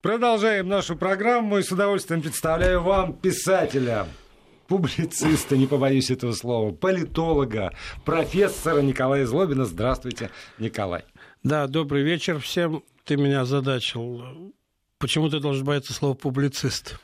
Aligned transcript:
Продолжаем 0.00 0.68
нашу 0.68 0.94
программу 0.94 1.58
и 1.58 1.62
с 1.64 1.72
удовольствием 1.72 2.22
представляю 2.22 2.82
вам 2.82 3.14
писателя, 3.14 4.06
публициста, 4.68 5.56
не 5.56 5.66
побоюсь 5.66 6.12
этого 6.12 6.30
слова, 6.30 6.70
политолога, 6.70 7.72
профессора 8.04 8.80
Николая 8.80 9.26
Злобина. 9.26 9.64
Здравствуйте, 9.64 10.30
Николай. 10.56 11.02
Да, 11.42 11.66
добрый 11.66 12.04
вечер 12.04 12.38
всем. 12.38 12.84
Ты 13.02 13.16
меня 13.16 13.44
задачил. 13.44 14.52
Почему 14.98 15.28
ты 15.30 15.40
должен 15.40 15.64
бояться 15.64 15.92
слова 15.92 16.14
«публицист»? 16.14 17.00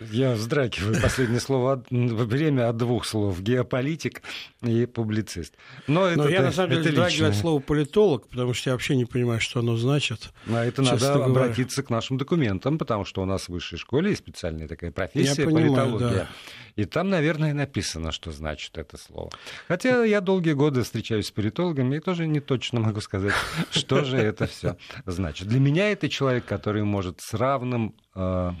Я 0.00 0.32
вздракиваю 0.32 1.00
последнее 1.00 1.40
слово 1.40 1.84
во 1.90 2.24
время 2.24 2.68
от 2.68 2.76
двух 2.78 3.04
слов. 3.04 3.40
Геополитик 3.42 4.22
и 4.62 4.86
публицист. 4.86 5.54
Но, 5.86 6.06
это, 6.06 6.22
Но 6.22 6.28
я, 6.28 6.42
на 6.42 6.52
самом 6.52 6.70
деле, 6.70 6.90
вздрагиваю 6.90 7.30
от 7.30 7.36
слова 7.36 7.60
политолог, 7.60 8.28
потому 8.28 8.54
что 8.54 8.70
я 8.70 8.74
вообще 8.74 8.96
не 8.96 9.04
понимаю, 9.04 9.40
что 9.40 9.60
оно 9.60 9.76
значит. 9.76 10.32
На 10.46 10.64
это 10.64 10.80
надо 10.82 11.14
говоря. 11.14 11.24
обратиться 11.24 11.82
к 11.82 11.90
нашим 11.90 12.16
документам, 12.16 12.78
потому 12.78 13.04
что 13.04 13.22
у 13.22 13.26
нас 13.26 13.44
в 13.44 13.48
высшей 13.50 13.78
школе 13.78 14.10
есть 14.10 14.22
специальная 14.22 14.68
такая 14.68 14.90
профессия 14.90 15.42
я 15.42 15.48
понимаю, 15.48 15.74
политология. 15.74 16.08
Да. 16.10 16.28
И 16.76 16.84
там, 16.86 17.10
наверное, 17.10 17.52
написано, 17.52 18.10
что 18.10 18.32
значит 18.32 18.78
это 18.78 18.96
слово. 18.96 19.30
Хотя 19.68 20.04
я 20.04 20.22
долгие 20.22 20.52
годы 20.52 20.82
встречаюсь 20.82 21.26
с 21.26 21.30
политологами 21.30 21.96
и 21.96 22.00
тоже 22.00 22.26
не 22.26 22.40
точно 22.40 22.80
могу 22.80 23.00
сказать, 23.02 23.34
что 23.70 24.04
же 24.04 24.16
это 24.16 24.46
все 24.46 24.76
значит. 25.04 25.46
Для 25.48 25.60
меня 25.60 25.90
это 25.90 26.08
человек, 26.08 26.46
который 26.46 26.84
может 26.84 27.20
с 27.20 27.34
равным 27.34 27.94
э, 28.14 28.52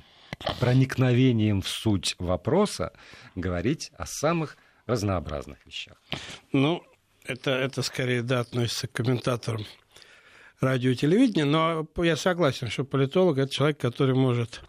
проникновением 0.58 1.62
в 1.62 1.68
суть 1.68 2.14
вопроса 2.18 2.92
говорить 3.34 3.90
о 3.96 4.06
самых 4.06 4.56
разнообразных 4.86 5.64
вещах. 5.66 5.96
Ну, 6.52 6.82
это, 7.24 7.50
это 7.50 7.82
скорее, 7.82 8.22
да, 8.22 8.40
относится 8.40 8.88
к 8.88 8.92
комментаторам 8.92 9.64
радио 10.60 10.90
и 10.90 10.96
телевидения, 10.96 11.44
но 11.44 11.86
я 11.96 12.16
согласен, 12.16 12.68
что 12.68 12.84
политолог– 12.84 13.38
это 13.38 13.52
человек, 13.52 13.78
который 13.78 14.14
может 14.14 14.62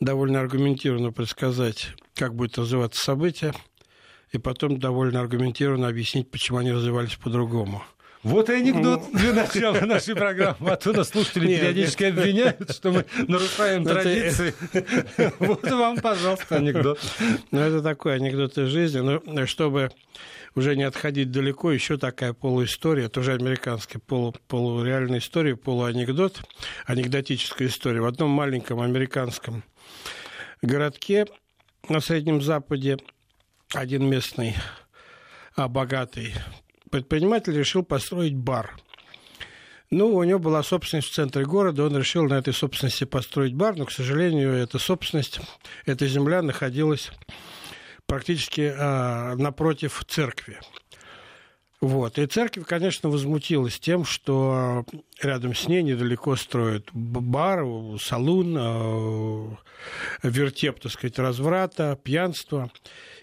довольно 0.00 0.40
аргументированно 0.40 1.12
предсказать, 1.12 1.88
как 2.14 2.34
будет 2.34 2.58
развиваться 2.58 3.02
событие, 3.02 3.52
и 4.30 4.38
потом 4.38 4.78
довольно 4.78 5.20
аргументированно 5.20 5.88
объяснить, 5.88 6.30
почему 6.30 6.58
они 6.58 6.72
развивались 6.72 7.16
по-другому. 7.16 7.82
Вот 8.22 8.48
и 8.50 8.52
анекдот 8.52 9.02
ну. 9.12 9.18
для 9.18 9.32
начала 9.32 9.80
нашей 9.80 10.14
программы. 10.14 10.70
Оттуда 10.70 11.02
слушатели 11.02 11.48
нет, 11.48 11.60
периодически 11.60 12.04
нет. 12.04 12.18
обвиняют, 12.18 12.70
что 12.70 12.92
мы 12.92 13.04
нарушаем 13.26 13.84
традиции. 13.84 14.54
Вот 15.40 15.68
вам, 15.68 15.96
пожалуйста, 15.98 16.56
анекдот. 16.56 17.00
Ну, 17.50 17.60
это 17.60 17.82
такой 17.82 18.14
анекдот 18.14 18.56
из 18.58 18.68
жизни. 18.68 19.00
Но 19.00 19.46
чтобы 19.46 19.90
уже 20.54 20.76
не 20.76 20.84
отходить 20.84 21.32
далеко, 21.32 21.72
еще 21.72 21.96
такая 21.98 22.32
полуистория, 22.32 23.08
тоже 23.08 23.32
американская 23.32 24.00
полу, 24.00 24.34
полуреальная 24.46 25.18
история, 25.18 25.56
полуанекдот, 25.56 26.42
анекдотическая 26.86 27.66
история. 27.68 28.00
В 28.00 28.06
одном 28.06 28.30
маленьком 28.30 28.80
американском 28.80 29.64
городке 30.60 31.26
на 31.88 32.00
Среднем 32.00 32.40
Западе 32.40 32.98
один 33.74 34.08
местный 34.08 34.54
а 35.54 35.68
богатый 35.68 36.34
предприниматель 36.92 37.58
решил 37.58 37.82
построить 37.82 38.36
бар. 38.36 38.76
Ну, 39.90 40.14
у 40.14 40.22
него 40.24 40.38
была 40.38 40.62
собственность 40.62 41.08
в 41.08 41.14
центре 41.14 41.44
города, 41.44 41.84
он 41.84 41.96
решил 41.96 42.24
на 42.24 42.34
этой 42.34 42.54
собственности 42.54 43.04
построить 43.04 43.54
бар, 43.54 43.76
но, 43.76 43.86
к 43.86 43.90
сожалению, 43.90 44.52
эта 44.52 44.78
собственность, 44.78 45.40
эта 45.86 46.06
земля 46.06 46.42
находилась 46.42 47.10
практически 48.06 48.72
а, 48.78 49.34
напротив 49.36 50.04
церкви. 50.06 50.60
Вот. 51.82 52.16
И 52.16 52.26
церковь, 52.26 52.64
конечно, 52.64 53.08
возмутилась 53.08 53.80
тем, 53.80 54.04
что 54.04 54.86
рядом 55.20 55.52
с 55.52 55.66
ней 55.66 55.82
недалеко 55.82 56.36
строят 56.36 56.88
бар, 56.92 57.66
салун, 58.00 58.56
а, 58.56 59.56
вертеп, 60.22 60.78
так 60.78 60.92
сказать, 60.92 61.18
разврата, 61.18 61.98
пьянства. 62.00 62.70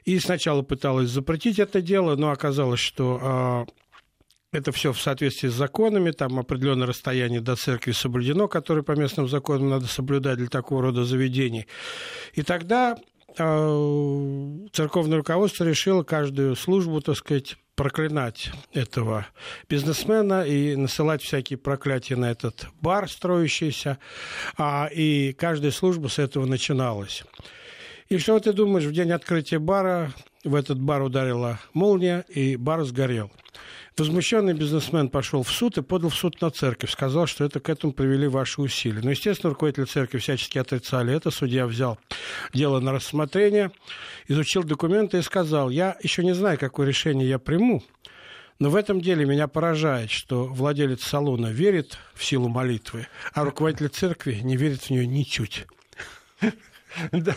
И 0.04 0.20
сначала 0.20 0.62
пыталась 0.62 1.10
запретить 1.10 1.58
это 1.58 1.82
дело, 1.82 2.18
но 2.18 2.32
оказалось, 2.32 2.82
что 2.82 3.20
а, 3.22 3.66
это 4.52 4.74
все 4.74 4.92
в 4.92 5.00
соответствии 5.00 5.48
с 5.48 5.54
законами, 5.54 6.12
там 6.12 6.38
определенное 6.38 6.88
расстояние 6.88 7.40
до 7.40 7.56
церкви 7.56 7.94
соблюдено, 7.94 8.50
которое 8.50 8.84
по 8.84 8.92
местным 8.92 9.30
законам 9.30 9.70
надо 9.70 9.88
соблюдать 9.88 10.38
для 10.38 10.48
такого 10.48 10.82
рода 10.82 11.06
заведений. 11.06 11.66
И 12.34 12.42
тогда 12.42 12.98
а, 13.38 14.68
церковное 14.74 15.20
руководство 15.20 15.64
решило 15.64 16.04
каждую 16.04 16.58
службу, 16.58 17.00
так 17.00 17.16
сказать, 17.16 17.56
проклинать 17.80 18.52
этого 18.74 19.26
бизнесмена 19.70 20.46
и 20.46 20.76
насылать 20.76 21.22
всякие 21.22 21.58
проклятия 21.58 22.18
на 22.18 22.30
этот 22.30 22.68
бар 22.82 23.10
строящийся, 23.10 24.00
а, 24.58 24.90
и 24.94 25.32
каждая 25.32 25.72
служба 25.72 26.10
с 26.10 26.20
этого 26.20 26.46
начиналась. 26.46 27.24
И 28.10 28.18
что 28.18 28.38
ты 28.42 28.52
думаешь, 28.52 28.84
в 28.84 28.92
день 28.92 29.14
открытия 29.14 29.60
бара 29.60 30.12
в 30.44 30.56
этот 30.56 30.78
бар 30.82 31.04
ударила 31.04 31.58
молния, 31.74 32.26
и 32.28 32.58
бар 32.58 32.84
сгорел. 32.84 33.32
Возмущенный 33.98 34.54
бизнесмен 34.54 35.10
пошел 35.10 35.44
в 35.44 35.50
суд 35.50 35.78
и 35.78 35.82
подал 35.82 36.10
в 36.10 36.16
суд 36.16 36.40
на 36.42 36.52
церковь. 36.52 36.92
Сказал, 36.92 37.28
что 37.28 37.44
это 37.44 37.60
к 37.60 37.70
этому 37.70 37.92
привели 37.92 38.28
ваши 38.28 38.62
усилия. 38.62 39.02
Но, 39.02 39.12
естественно, 39.12 39.50
руководители 39.50 39.86
церкви 39.86 40.20
всячески 40.20 40.58
отрицали 40.58 41.14
это. 41.14 41.32
Судья 41.32 41.66
взял 41.68 42.00
дело 42.54 42.80
на 42.80 42.92
рассмотрение, 42.92 43.72
изучил 44.28 44.64
документы 44.64 45.18
и 45.18 45.22
сказал, 45.22 45.70
я 45.70 45.98
еще 46.02 46.24
не 46.24 46.34
знаю, 46.34 46.58
какое 46.58 46.88
решение 46.88 47.28
я 47.28 47.40
приму, 47.40 47.84
но 48.60 48.70
в 48.70 48.76
этом 48.76 49.00
деле 49.00 49.26
меня 49.26 49.48
поражает, 49.48 50.12
что 50.12 50.46
владелец 50.46 51.04
салона 51.04 51.48
верит 51.48 51.98
в 52.14 52.26
силу 52.26 52.50
молитвы, 52.50 53.08
а 53.34 53.46
руководитель 53.46 53.88
церкви 53.88 54.40
не 54.44 54.58
верит 54.58 54.84
в 54.84 54.90
нее 54.90 55.08
ничуть. 55.08 55.66
Да. 57.12 57.36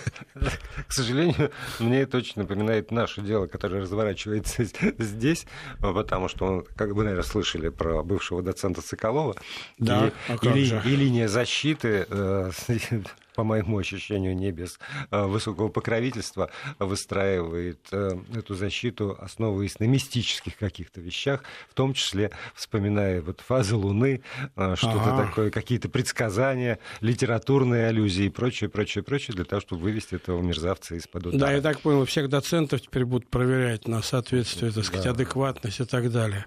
К 0.87 0.93
сожалению, 0.93 1.51
мне 1.79 2.03
это 2.03 2.19
очень 2.19 2.35
напоминает 2.37 2.91
наше 2.91 3.21
дело, 3.21 3.47
которое 3.47 3.83
разворачивается 3.83 4.65
здесь, 4.99 5.47
потому 5.81 6.29
что, 6.29 6.65
как 6.77 6.91
вы, 6.93 7.05
наверное, 7.05 7.25
слышали 7.25 7.69
про 7.69 8.03
бывшего 8.03 8.43
доцента 8.43 8.81
Соколова, 8.81 9.37
да, 9.79 10.09
и, 10.09 10.13
а 10.29 10.57
и, 10.57 10.93
и 10.93 10.97
линия 10.97 11.29
защиты 11.29 12.07
э, 12.09 12.51
по 13.35 13.45
моему 13.45 13.79
ощущению, 13.79 14.37
не 14.37 14.51
без 14.53 14.79
э, 15.11 15.25
высокого 15.25 15.69
покровительства, 15.69 16.51
выстраивает 16.79 17.81
э, 17.93 18.19
эту 18.35 18.55
защиту, 18.55 19.17
основываясь 19.21 19.79
на 19.79 19.85
мистических 19.85 20.57
каких-то 20.57 21.01
вещах, 21.01 21.43
в 21.69 21.75
том 21.75 21.95
числе 21.95 22.31
вспоминая 22.55 23.23
вот 23.23 23.41
фазы 23.41 23.77
Луны, 23.77 24.23
э, 24.57 24.75
что-то 24.77 25.03
ага. 25.03 25.27
такое, 25.27 25.51
какие-то 25.51 25.89
предсказания, 25.89 26.79
литературные 27.01 27.87
аллюзии 27.87 28.27
и 28.27 28.31
прочее, 28.31 28.69
прочее, 28.71 29.03
прочее, 29.03 29.35
для 29.35 29.45
того, 29.45 29.61
чтобы 29.61 29.83
вывести 29.83 30.15
этого 30.15 30.41
мерзавца 30.43 30.95
из-под 30.97 31.27
удара. 31.27 31.41
Да, 31.41 31.53
я 31.53 31.61
так 31.61 31.81
понял, 31.81 32.05
всех 32.05 32.29
доцентов 32.29 32.81
теперь 32.83 33.05
будут 33.05 33.29
проверять 33.29 33.89
на 33.89 34.03
соответствие, 34.03 34.73
так 34.73 34.85
сказать, 34.85 35.05
да. 35.05 35.11
адекватность 35.11 35.81
и 35.81 35.85
так 35.85 36.11
далее. 36.11 36.45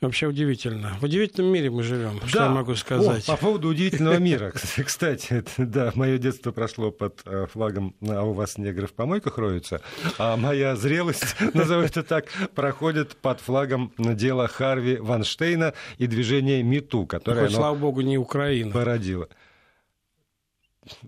Вообще 0.00 0.28
удивительно. 0.28 0.96
В 0.98 1.04
удивительном 1.04 1.52
мире 1.52 1.68
мы 1.68 1.82
живем, 1.82 2.20
да. 2.22 2.28
что 2.28 2.38
я 2.44 2.48
могу 2.48 2.74
сказать. 2.74 3.28
О, 3.28 3.32
по 3.32 3.36
поводу 3.36 3.68
удивительного 3.68 4.16
мира. 4.18 4.50
Кстати, 4.50 5.26
это, 5.34 5.66
да, 5.66 5.92
мое 5.94 6.16
детство 6.16 6.52
прошло 6.52 6.90
под 6.90 7.20
э, 7.26 7.46
флагом 7.52 7.94
«А 8.08 8.22
у 8.22 8.32
вас 8.32 8.56
негры 8.56 8.86
в 8.86 8.94
помойках 8.94 9.36
роются», 9.36 9.82
а 10.16 10.38
моя 10.38 10.74
зрелость, 10.74 11.36
назову 11.54 11.82
это 11.82 12.02
так, 12.02 12.28
проходит 12.54 13.14
под 13.16 13.40
флагом 13.40 13.92
дела 13.98 14.48
Харви 14.48 14.96
Ванштейна 14.96 15.74
и 15.98 16.06
движения 16.06 16.62
МИТУ, 16.62 17.04
которое 17.04 17.46
Хоть, 17.46 17.56
слава 17.56 17.76
богу, 17.76 18.00
не 18.00 18.16
Украина. 18.16 18.72
Породило. 18.72 19.28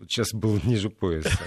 Сейчас 0.07 0.35
был 0.35 0.61
ниже 0.65 0.91
пояса. 0.91 1.41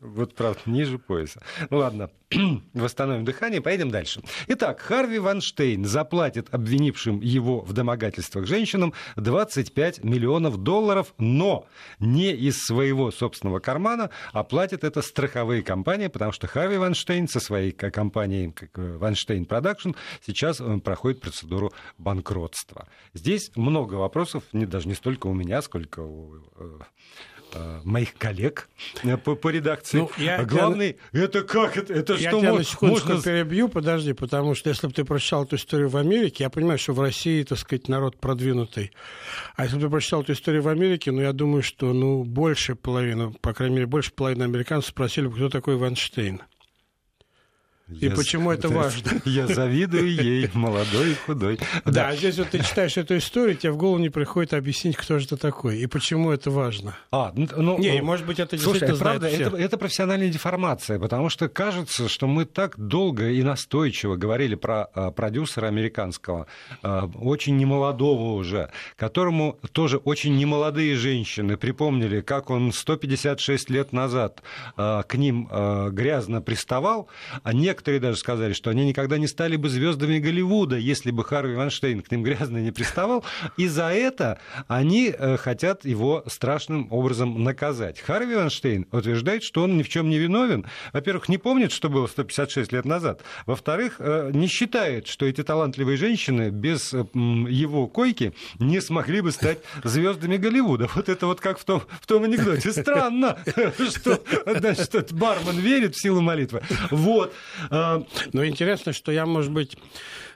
Вот, 0.00 0.34
правда, 0.34 0.60
ниже 0.66 0.98
пояса. 0.98 1.40
Ну 1.70 1.78
ладно, 1.78 2.10
восстановим 2.74 3.24
дыхание, 3.24 3.60
поедем 3.60 3.90
дальше. 3.90 4.22
Итак, 4.48 4.80
Харви 4.80 5.18
Ванштейн 5.18 5.84
заплатит 5.84 6.52
обвинившим 6.52 7.20
его 7.20 7.60
в 7.60 7.72
домогательствах 7.72 8.46
женщинам 8.46 8.92
25 9.16 10.04
миллионов 10.04 10.56
долларов, 10.58 11.14
но 11.18 11.66
не 11.98 12.32
из 12.32 12.64
своего 12.64 13.10
собственного 13.10 13.60
кармана, 13.60 14.10
а 14.32 14.44
платит 14.44 14.84
это 14.84 15.02
страховые 15.02 15.62
компании, 15.62 16.08
потому 16.08 16.32
что 16.32 16.46
Харви 16.46 16.78
Вайнштейн 16.78 17.28
со 17.28 17.40
своей 17.40 17.72
компанией 17.72 18.54
Weinstein 18.74 19.44
Production 19.44 19.92
сейчас 20.24 20.60
э, 20.60 20.78
проходит 20.78 21.20
процедуру 21.20 21.72
банкротства. 21.98 22.88
Здесь 23.14 23.50
много 23.56 23.94
вопросов, 23.94 24.44
не, 24.52 24.66
даже 24.66 24.88
не 24.88 24.94
столько 24.94 25.26
у 25.26 25.34
меня, 25.34 25.62
сколько 25.62 26.00
у 26.00 26.36
э, 26.56 26.68
Э, 26.68 26.78
моих 27.84 28.14
коллег 28.14 28.68
э, 29.02 29.16
по, 29.16 29.34
по 29.34 29.48
редакции. 29.48 29.98
Ну, 29.98 30.10
я, 30.18 30.36
а 30.36 30.44
главный, 30.44 30.96
я, 31.12 31.24
это 31.24 31.42
как? 31.42 31.76
Это, 31.76 31.92
это 31.94 32.14
я 32.14 32.30
что 32.30 32.40
тебя 32.40 32.52
можно... 32.52 32.78
на 32.80 32.88
можно... 32.88 33.22
перебью, 33.22 33.68
подожди, 33.68 34.12
потому 34.12 34.54
что 34.54 34.70
если 34.70 34.86
бы 34.86 34.92
ты 34.92 35.04
прочитал 35.04 35.44
эту 35.44 35.56
историю 35.56 35.88
в 35.88 35.96
Америке, 35.96 36.44
я 36.44 36.50
понимаю, 36.50 36.78
что 36.78 36.92
в 36.92 37.00
России, 37.00 37.42
так 37.42 37.58
сказать, 37.58 37.88
народ 37.88 38.18
продвинутый. 38.18 38.92
А 39.56 39.64
если 39.64 39.76
бы 39.76 39.82
ты 39.82 39.88
прочитал 39.88 40.22
эту 40.22 40.32
историю 40.32 40.62
в 40.62 40.68
Америке, 40.68 41.10
ну, 41.10 41.20
я 41.20 41.32
думаю, 41.32 41.62
что, 41.62 41.92
ну, 41.92 42.24
больше 42.24 42.74
половины, 42.74 43.32
по 43.40 43.54
крайней 43.54 43.76
мере, 43.76 43.86
больше 43.86 44.12
половины 44.12 44.44
американцев 44.44 44.90
спросили 44.90 45.26
бы, 45.26 45.36
кто 45.36 45.48
такой 45.48 45.76
Ванштейн. 45.76 46.42
И 47.88 48.06
я, 48.06 48.10
почему 48.10 48.50
это 48.52 48.68
важно? 48.78 49.10
Я 49.24 49.46
завидую 49.46 50.12
ей, 50.12 50.50
молодой 50.52 51.12
и 51.12 51.14
худой. 51.14 51.58
Да, 51.84 52.14
здесь 52.14 52.38
вот 52.38 52.50
ты 52.50 52.62
читаешь 52.62 52.96
эту 52.96 53.16
историю, 53.16 53.56
тебе 53.56 53.72
в 53.72 53.76
голову 53.76 53.98
не 53.98 54.10
приходит 54.10 54.52
объяснить, 54.52 54.96
кто 54.96 55.18
же 55.18 55.26
это 55.26 55.36
такой 55.36 55.78
и 55.78 55.86
почему 55.86 56.30
это 56.30 56.50
важно. 56.50 56.96
А, 57.10 57.32
ну, 57.34 57.48
ну 57.56 57.78
не, 57.78 58.02
может 58.02 58.26
быть, 58.26 58.38
это 58.38 58.58
слушай, 58.58 58.80
действительно 58.80 58.98
правда, 58.98 59.26
это, 59.28 59.56
это 59.56 59.78
профессиональная 59.78 60.28
деформация, 60.28 60.98
потому 60.98 61.30
что 61.30 61.48
кажется, 61.48 62.08
что 62.08 62.26
мы 62.26 62.44
так 62.44 62.78
долго 62.78 63.30
и 63.30 63.42
настойчиво 63.42 64.16
говорили 64.16 64.54
про 64.54 64.88
а, 64.94 65.10
продюсера 65.10 65.66
американского, 65.66 66.46
а, 66.82 67.10
очень 67.14 67.56
немолодого 67.56 68.34
уже, 68.34 68.70
которому 68.96 69.58
тоже 69.72 69.96
очень 69.96 70.36
немолодые 70.36 70.94
женщины 70.96 71.56
припомнили, 71.56 72.20
как 72.20 72.50
он 72.50 72.72
156 72.72 73.70
лет 73.70 73.92
назад 73.92 74.42
а, 74.76 75.02
к 75.02 75.14
ним 75.14 75.48
грязно 75.90 76.42
приставал, 76.42 77.08
а 77.42 77.52
не 77.52 77.68
Некоторые 77.78 78.00
даже 78.00 78.18
сказали, 78.18 78.54
что 78.54 78.70
они 78.70 78.84
никогда 78.84 79.18
не 79.18 79.28
стали 79.28 79.54
бы 79.54 79.68
звездами 79.68 80.18
Голливуда, 80.18 80.76
если 80.76 81.12
бы 81.12 81.22
Харви 81.22 81.54
Ванштейн 81.54 82.02
к 82.02 82.10
ним 82.10 82.24
грязно 82.24 82.58
не 82.58 82.72
приставал. 82.72 83.24
И 83.56 83.68
за 83.68 83.92
это 83.92 84.40
они 84.66 85.14
э, 85.16 85.36
хотят 85.36 85.84
его 85.84 86.24
страшным 86.26 86.88
образом 86.90 87.44
наказать. 87.44 88.00
Харви 88.00 88.34
Ванштейн 88.34 88.88
утверждает, 88.90 89.44
что 89.44 89.62
он 89.62 89.76
ни 89.78 89.84
в 89.84 89.88
чем 89.88 90.10
не 90.10 90.18
виновен. 90.18 90.66
Во-первых, 90.92 91.28
не 91.28 91.38
помнит, 91.38 91.70
что 91.70 91.88
было 91.88 92.08
156 92.08 92.72
лет 92.72 92.84
назад. 92.84 93.22
Во-вторых, 93.46 93.98
э, 94.00 94.32
не 94.34 94.48
считает, 94.48 95.06
что 95.06 95.24
эти 95.24 95.44
талантливые 95.44 95.96
женщины 95.96 96.50
без 96.50 96.92
его 96.92 97.86
койки 97.86 98.34
не 98.58 98.80
смогли 98.80 99.20
бы 99.20 99.30
стать 99.30 99.58
звездами 99.84 100.36
Голливуда. 100.36 100.88
Вот 100.96 101.08
это 101.08 101.26
вот 101.26 101.40
как 101.40 101.60
в 101.60 101.64
том, 101.64 101.82
в 102.00 102.08
том 102.08 102.24
анекдоте. 102.24 102.72
Странно, 102.72 103.38
что 103.88 104.20
значит, 104.44 105.12
бармен 105.12 105.60
верит 105.60 105.94
в 105.94 106.02
силу 106.02 106.20
молитвы. 106.20 106.62
Вот. 106.90 107.32
А, 107.70 108.02
Но 108.32 108.44
интересно, 108.46 108.92
что 108.92 109.12
я, 109.12 109.26
может 109.26 109.52
быть, 109.52 109.76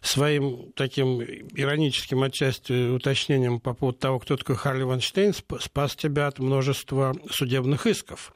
своим 0.00 0.72
таким 0.74 1.22
ироническим 1.22 2.22
отчасти 2.22 2.90
уточнением 2.90 3.60
по 3.60 3.72
поводу 3.72 3.98
того, 3.98 4.18
кто 4.18 4.36
такой 4.36 4.56
Харли 4.56 4.82
Ванштейн, 4.82 5.32
спас 5.32 5.96
тебя 5.96 6.26
от 6.26 6.38
множества 6.38 7.14
судебных 7.30 7.86
исков. 7.86 8.32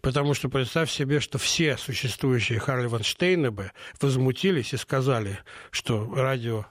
Потому 0.00 0.34
что 0.34 0.48
представь 0.48 0.90
себе, 0.90 1.20
что 1.20 1.38
все 1.38 1.76
существующие 1.76 2.58
Харли 2.58 2.86
Ванштейны 2.86 3.50
бы 3.50 3.70
возмутились 4.00 4.72
и 4.72 4.76
сказали, 4.76 5.38
что 5.70 6.12
радио 6.14 6.66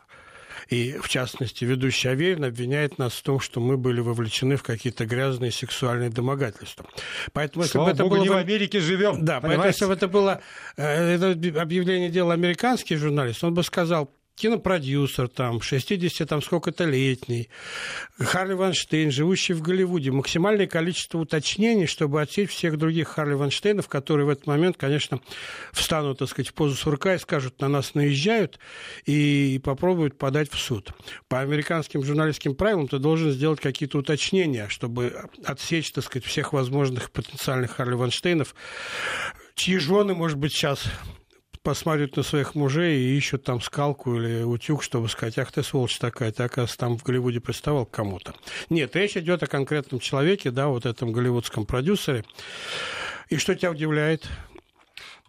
и, 0.73 0.97
в 0.97 1.07
частности, 1.07 1.65
ведущий 1.65 2.07
Аверин 2.07 2.43
обвиняет 2.43 2.97
нас 2.97 3.13
в 3.13 3.21
том, 3.21 3.39
что 3.39 3.59
мы 3.59 3.77
были 3.77 3.99
вовлечены 3.99 4.55
в 4.55 4.63
какие-то 4.63 5.05
грязные 5.05 5.51
сексуальные 5.51 6.09
домогательства. 6.09 6.85
Поэтому, 7.31 7.65
Слава 7.65 7.89
если 7.89 8.01
бы 8.01 8.03
это 8.03 8.03
Богу, 8.03 8.15
было... 8.15 8.23
не 8.23 8.29
в 8.29 8.37
Америке 8.37 8.79
живем. 8.79 9.23
Да, 9.23 9.39
понимаете? 9.39 9.61
поэтому, 9.61 9.67
если 9.67 9.85
бы 9.85 9.93
это 9.93 10.07
было 10.07 10.41
э, 10.77 11.15
это 11.15 11.61
объявление 11.61 12.09
делал 12.09 12.31
американский 12.31 12.95
журналист, 12.95 13.43
он 13.43 13.53
бы 13.53 13.63
сказал, 13.63 14.09
кинопродюсер, 14.35 15.27
там, 15.27 15.61
60 15.61 16.27
там 16.27 16.41
сколько-то 16.41 16.85
летний, 16.85 17.49
Харли 18.17 18.53
Ванштейн, 18.53 19.11
живущий 19.11 19.53
в 19.53 19.61
Голливуде. 19.61 20.11
Максимальное 20.11 20.67
количество 20.67 21.19
уточнений, 21.19 21.85
чтобы 21.85 22.21
отсечь 22.21 22.49
всех 22.49 22.77
других 22.77 23.09
Харли 23.09 23.35
Ванштейнов, 23.35 23.87
которые 23.87 24.25
в 24.25 24.29
этот 24.29 24.47
момент, 24.47 24.77
конечно, 24.77 25.19
встанут, 25.71 26.19
так 26.19 26.29
сказать, 26.29 26.49
в 26.49 26.53
позу 26.53 26.75
сурка 26.75 27.15
и 27.15 27.19
скажут, 27.19 27.61
на 27.61 27.67
нас 27.67 27.93
наезжают, 27.93 28.59
и 29.05 29.59
попробуют 29.63 30.17
подать 30.17 30.51
в 30.51 30.57
суд. 30.57 30.91
По 31.27 31.41
американским 31.41 32.03
журналистским 32.03 32.55
правилам 32.55 32.87
ты 32.87 32.99
должен 32.99 33.31
сделать 33.31 33.59
какие-то 33.59 33.99
уточнения, 33.99 34.67
чтобы 34.69 35.29
отсечь, 35.43 35.91
так 35.91 36.03
сказать, 36.03 36.25
всех 36.25 36.53
возможных 36.53 37.11
потенциальных 37.11 37.71
Харли 37.71 37.95
Ванштейнов, 37.95 38.55
чьи 39.55 39.77
жены, 39.77 40.15
может 40.15 40.37
быть, 40.37 40.53
сейчас 40.53 40.85
посмотрят 41.63 42.17
на 42.17 42.23
своих 42.23 42.55
мужей 42.55 42.99
и 42.99 43.17
ищут 43.17 43.43
там 43.43 43.61
скалку 43.61 44.15
или 44.15 44.43
утюг, 44.43 44.83
чтобы 44.83 45.09
сказать, 45.09 45.39
ах 45.39 45.51
ты 45.51 45.63
сволочь 45.63 45.97
такая, 45.97 46.31
ты, 46.31 46.43
оказывается, 46.43 46.77
там 46.77 46.97
в 46.97 47.03
Голливуде 47.03 47.39
приставал 47.39 47.85
к 47.85 47.91
кому-то. 47.91 48.35
Нет, 48.69 48.95
речь 48.95 49.17
идет 49.17 49.41
о 49.43 49.47
конкретном 49.47 49.99
человеке, 49.99 50.51
да, 50.51 50.67
вот 50.67 50.85
этом 50.85 51.11
голливудском 51.11 51.65
продюсере. 51.65 52.25
И 53.29 53.37
что 53.37 53.55
тебя 53.55 53.71
удивляет? 53.71 54.29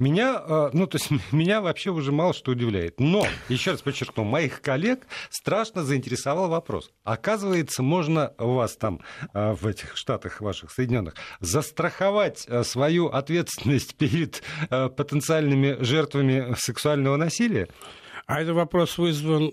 Меня, 0.00 0.36
а, 0.38 0.70
ну, 0.72 0.86
то 0.86 0.96
есть, 0.96 1.10
меня 1.32 1.60
вообще 1.60 1.90
уже 1.90 2.10
мало 2.10 2.34
что 2.34 2.52
удивляет. 2.52 2.98
Но, 2.98 3.26
еще 3.48 3.72
раз 3.72 3.82
подчеркну, 3.82 4.24
моих 4.24 4.60
коллег 4.60 5.06
страшно 5.30 5.84
заинтересовал 5.84 6.48
вопрос. 6.48 6.90
Оказывается, 7.04 7.82
можно 7.82 8.34
у 8.38 8.54
вас 8.54 8.76
там, 8.76 9.00
а, 9.32 9.54
в 9.54 9.66
этих 9.66 9.96
штатах 9.96 10.40
ваших 10.40 10.72
Соединенных, 10.72 11.14
застраховать 11.40 12.46
а, 12.48 12.64
свою 12.64 13.06
ответственность 13.06 13.94
перед 13.98 14.42
потенциальными 14.68 15.76
жертвами 15.82 16.54
сексуального 16.58 17.16
насилия? 17.16 17.68
А 18.26 18.40
этот 18.40 18.54
вопрос 18.54 18.98
вызван 18.98 19.52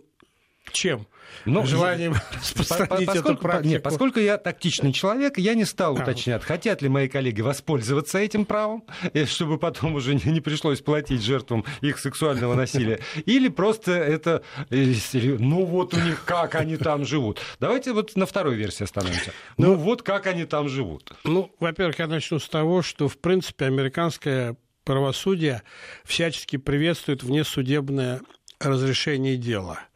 чем? 0.71 1.07
Но, 1.45 1.65
Желанием 1.65 2.13
распространить 2.33 3.07
поскольку, 3.07 3.29
эту 3.29 3.37
практику. 3.37 3.69
Нет, 3.69 3.83
поскольку 3.83 4.19
я 4.19 4.37
тактичный 4.37 4.93
человек, 4.93 5.37
я 5.37 5.53
не 5.55 5.65
стал 5.65 5.97
а, 5.97 6.01
уточнять, 6.01 6.43
хотят 6.43 6.81
ли 6.81 6.89
мои 6.89 7.07
коллеги 7.07 7.41
воспользоваться 7.41 8.19
этим 8.19 8.45
правом, 8.45 8.83
чтобы 9.25 9.57
потом 9.57 9.95
уже 9.95 10.15
не, 10.15 10.31
не 10.31 10.41
пришлось 10.41 10.81
платить 10.81 11.23
жертвам 11.23 11.65
их 11.81 11.99
сексуального 11.99 12.53
насилия, 12.53 12.99
или 13.25 13.47
просто 13.47 13.91
это, 13.93 14.43
э, 14.69 14.93
ну 15.39 15.65
вот 15.65 15.93
у 15.93 15.99
них 15.99 16.23
как 16.25 16.55
они 16.55 16.77
там 16.77 17.05
живут. 17.05 17.39
Давайте 17.59 17.93
вот 17.93 18.15
на 18.15 18.25
второй 18.25 18.55
версии 18.55 18.83
остановимся. 18.83 19.31
Ну, 19.57 19.67
ну 19.67 19.75
вот 19.75 20.03
как 20.03 20.27
они 20.27 20.45
там 20.45 20.69
живут. 20.69 21.13
Ну, 21.23 21.53
во-первых, 21.59 21.99
я 21.99 22.07
начну 22.07 22.39
с 22.39 22.47
того, 22.47 22.81
что, 22.81 23.07
в 23.07 23.17
принципе, 23.17 23.65
американское 23.65 24.57
правосудие 24.83 25.63
всячески 26.03 26.57
приветствует 26.57 27.23
внесудебное 27.23 28.21
разрешение 28.59 29.37
дела– 29.37 29.79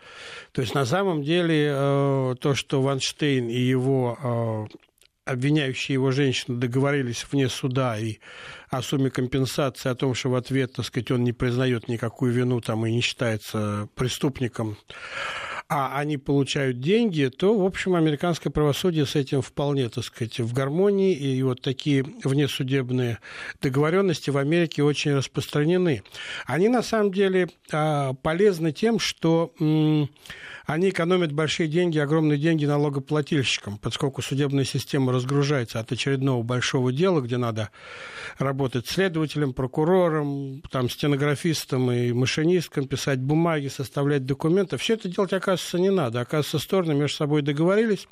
то 0.56 0.62
есть 0.62 0.74
на 0.74 0.86
самом 0.86 1.22
деле 1.22 1.70
э, 1.70 2.36
то, 2.40 2.56
что 2.56 2.82
Ванштейн 2.82 3.50
и 3.50 3.58
его 3.58 4.70
э, 4.72 4.78
обвиняющие 5.26 5.92
его 5.92 6.12
женщины 6.12 6.58
договорились 6.58 7.26
вне 7.30 7.50
суда 7.50 8.00
и 8.00 8.20
о 8.70 8.82
сумме 8.82 9.10
компенсации, 9.10 9.90
о 9.90 9.96
том, 9.96 10.14
что 10.14 10.30
в 10.30 10.36
ответ, 10.36 10.72
так 10.72 10.86
сказать, 10.86 11.12
он 11.12 11.26
не 11.26 11.34
признает 11.34 11.90
никакую 11.90 12.32
вину 12.32 12.62
там 12.62 12.86
и 12.86 12.92
не 12.94 13.02
считается 13.02 13.90
преступником, 13.96 14.78
а 15.68 15.98
они 15.98 16.18
получают 16.18 16.80
деньги, 16.80 17.32
то, 17.36 17.58
в 17.58 17.66
общем, 17.66 17.96
американское 17.96 18.52
правосудие 18.52 19.06
с 19.06 19.16
этим 19.16 19.42
вполне, 19.42 19.90
так 19.90 20.04
сказать, 20.04 20.40
в 20.40 20.54
гармонии, 20.54 21.14
и 21.14 21.42
вот 21.42 21.62
такие 21.62 22.04
внесудебные 22.24 23.18
договоренности 23.62 24.30
в 24.30 24.38
Америке 24.38 24.84
очень 24.84 25.16
распространены. 25.16 26.04
Они, 26.46 26.70
на 26.70 26.84
самом 26.84 27.12
деле, 27.12 27.50
а, 27.72 28.14
полезны 28.14 28.72
тем, 28.74 29.00
что 29.00 29.54
они 30.66 30.90
экономят 30.90 31.32
большие 31.32 31.68
деньги, 31.68 32.00
огромные 32.00 32.40
деньги 32.40 32.66
налогоплательщикам, 32.66 33.78
поскольку 33.78 34.22
судебная 34.22 34.64
система 34.64 35.12
разгружается 35.12 35.80
от 35.80 35.92
очередного 35.92 36.42
большого 36.42 36.92
дела, 36.92 37.22
где 37.22 37.38
надо 37.38 37.70
работать 38.40 38.88
следователем, 38.88 39.54
прокурором, 39.54 40.64
там, 40.72 40.90
стенографистом 40.90 41.92
и 41.92 42.12
машинистком, 42.14 42.88
писать 42.88 43.20
бумаги, 43.20 43.68
составлять 43.68 44.26
документы. 44.26 44.78
Все 44.78 44.96
это 44.96 45.08
делать, 45.08 45.34
оказывается, 45.34 45.55
не 45.74 45.90
надо. 45.90 46.22
Оказывается, 46.22 46.60
стороны 46.60 46.94
между 46.94 47.18
собой 47.18 47.42
договорились, 47.42 48.08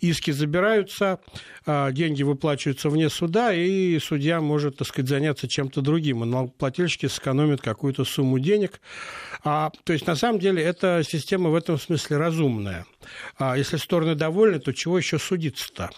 иски 0.00 0.30
забираются, 0.30 1.20
а, 1.66 1.90
деньги 1.92 2.22
выплачиваются 2.22 2.88
вне 2.90 3.10
суда, 3.10 3.52
и 3.52 3.98
судья 3.98 4.40
может, 4.40 4.76
так 4.76 4.88
сказать, 4.88 5.08
заняться 5.08 5.48
чем-то 5.48 5.80
другим. 5.80 6.22
И 6.22 6.26
налогоплательщики 6.26 7.06
сэкономят 7.06 7.60
какую-то 7.60 8.04
сумму 8.04 8.38
денег. 8.38 8.80
А, 9.44 9.70
то 9.84 9.92
есть, 9.92 10.06
на 10.06 10.16
самом 10.16 10.38
деле, 10.38 10.62
эта 10.62 11.02
система 11.06 11.50
в 11.50 11.54
этом 11.54 11.78
смысле 11.78 12.16
разумная. 12.16 12.86
А 13.38 13.56
если 13.56 13.76
стороны 13.76 14.14
довольны, 14.14 14.58
то 14.58 14.72
чего 14.72 14.98
еще 14.98 15.18
судиться-то? 15.18 15.90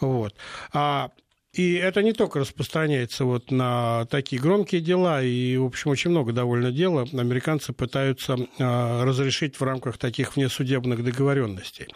Вот. 0.00 0.34
А 0.72 1.10
и 1.54 1.74
это 1.74 2.02
не 2.02 2.12
только 2.12 2.40
распространяется 2.40 3.24
вот 3.24 3.50
на 3.50 4.06
такие 4.06 4.42
громкие 4.42 4.80
дела, 4.80 5.22
и, 5.22 5.56
в 5.56 5.64
общем, 5.64 5.90
очень 5.90 6.10
много 6.10 6.32
довольно 6.32 6.72
дела 6.72 7.06
американцы 7.12 7.72
пытаются 7.72 8.36
а, 8.58 9.04
разрешить 9.04 9.60
в 9.60 9.62
рамках 9.62 9.96
таких 9.98 10.34
внесудебных 10.34 11.04
договоренностей. 11.04 11.86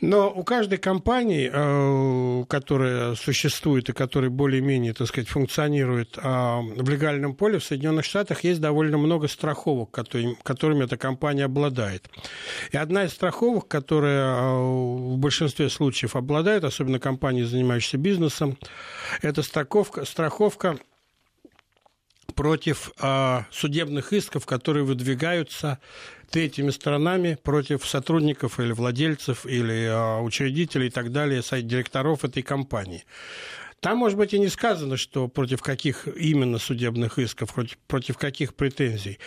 Но 0.00 0.30
у 0.30 0.44
каждой 0.44 0.78
компании, 0.78 1.50
э, 1.52 2.44
которая 2.46 3.14
существует 3.14 3.88
и 3.88 3.92
которая 3.92 4.30
более-менее, 4.30 4.92
так 4.92 5.08
сказать, 5.08 5.28
функционирует 5.28 6.18
а, 6.22 6.60
в 6.60 6.88
легальном 6.88 7.34
поле 7.34 7.58
в 7.58 7.64
Соединенных 7.64 8.04
Штатах, 8.04 8.44
есть 8.44 8.60
довольно 8.60 8.98
много 8.98 9.26
страховок, 9.28 9.90
которыми 9.90 10.84
эта 10.84 10.96
компания 10.96 11.44
обладает. 11.44 12.10
И 12.72 12.76
одна 12.76 13.04
из 13.04 13.12
страховок, 13.12 13.68
которая 13.68 14.36
э, 14.36 14.58
в 14.58 15.16
большинстве 15.18 15.70
случаев 15.70 16.14
обладает, 16.14 16.64
особенно 16.64 16.98
компании, 16.98 17.44
занимающиеся 17.44 17.98
бизнесом, 17.98 18.58
это 19.22 19.42
страховка, 19.42 20.04
страховка 20.04 20.76
против 22.36 22.92
э, 23.00 23.40
судебных 23.50 24.12
исков, 24.12 24.46
которые 24.46 24.84
выдвигаются 24.84 25.80
третьими 26.30 26.70
сторонами 26.70 27.38
против 27.42 27.84
сотрудников 27.86 28.60
или 28.60 28.72
владельцев 28.72 29.46
или 29.46 29.86
э, 29.86 30.20
учредителей 30.20 30.88
и 30.88 30.90
так 30.90 31.10
далее, 31.10 31.42
директоров 31.66 32.24
этой 32.24 32.42
компании. 32.42 33.04
Там, 33.80 33.98
может 33.98 34.18
быть, 34.18 34.32
и 34.32 34.38
не 34.38 34.48
сказано, 34.48 34.96
что 34.96 35.28
против 35.28 35.60
каких 35.62 36.08
именно 36.08 36.58
судебных 36.58 37.18
исков, 37.18 37.52
против, 37.52 37.76
против 37.86 38.16
каких 38.16 38.54
претензий. 38.54 39.18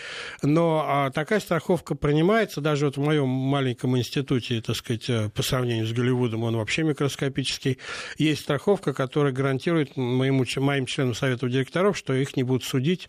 Но 0.42 0.84
а, 0.86 1.12
такая 1.12 1.40
страховка 1.40 1.94
принимается. 1.94 2.60
Даже 2.60 2.88
вот 2.88 2.98
в 2.98 3.02
моем 3.02 3.30
маленьком 3.30 3.96
институте, 3.98 4.62
так 4.62 4.76
сказать, 4.76 5.08
э, 5.08 5.30
по 5.30 5.44
сравнению 5.44 5.86
с 5.86 5.94
Голливудом, 5.94 6.44
он 6.44 6.58
вообще 6.58 6.82
микроскопический. 6.82 7.78
Есть 8.18 8.42
страховка, 8.42 8.94
которая 8.94 9.32
гарантирует 9.32 9.96
моему, 9.96 10.44
моим 10.58 10.86
членам 10.88 11.14
совета 11.14 11.48
директоров, 11.48 11.96
что 11.96 12.14
их 12.14 12.36
не 12.36 12.44
будут 12.44 12.64
судить 12.64 13.08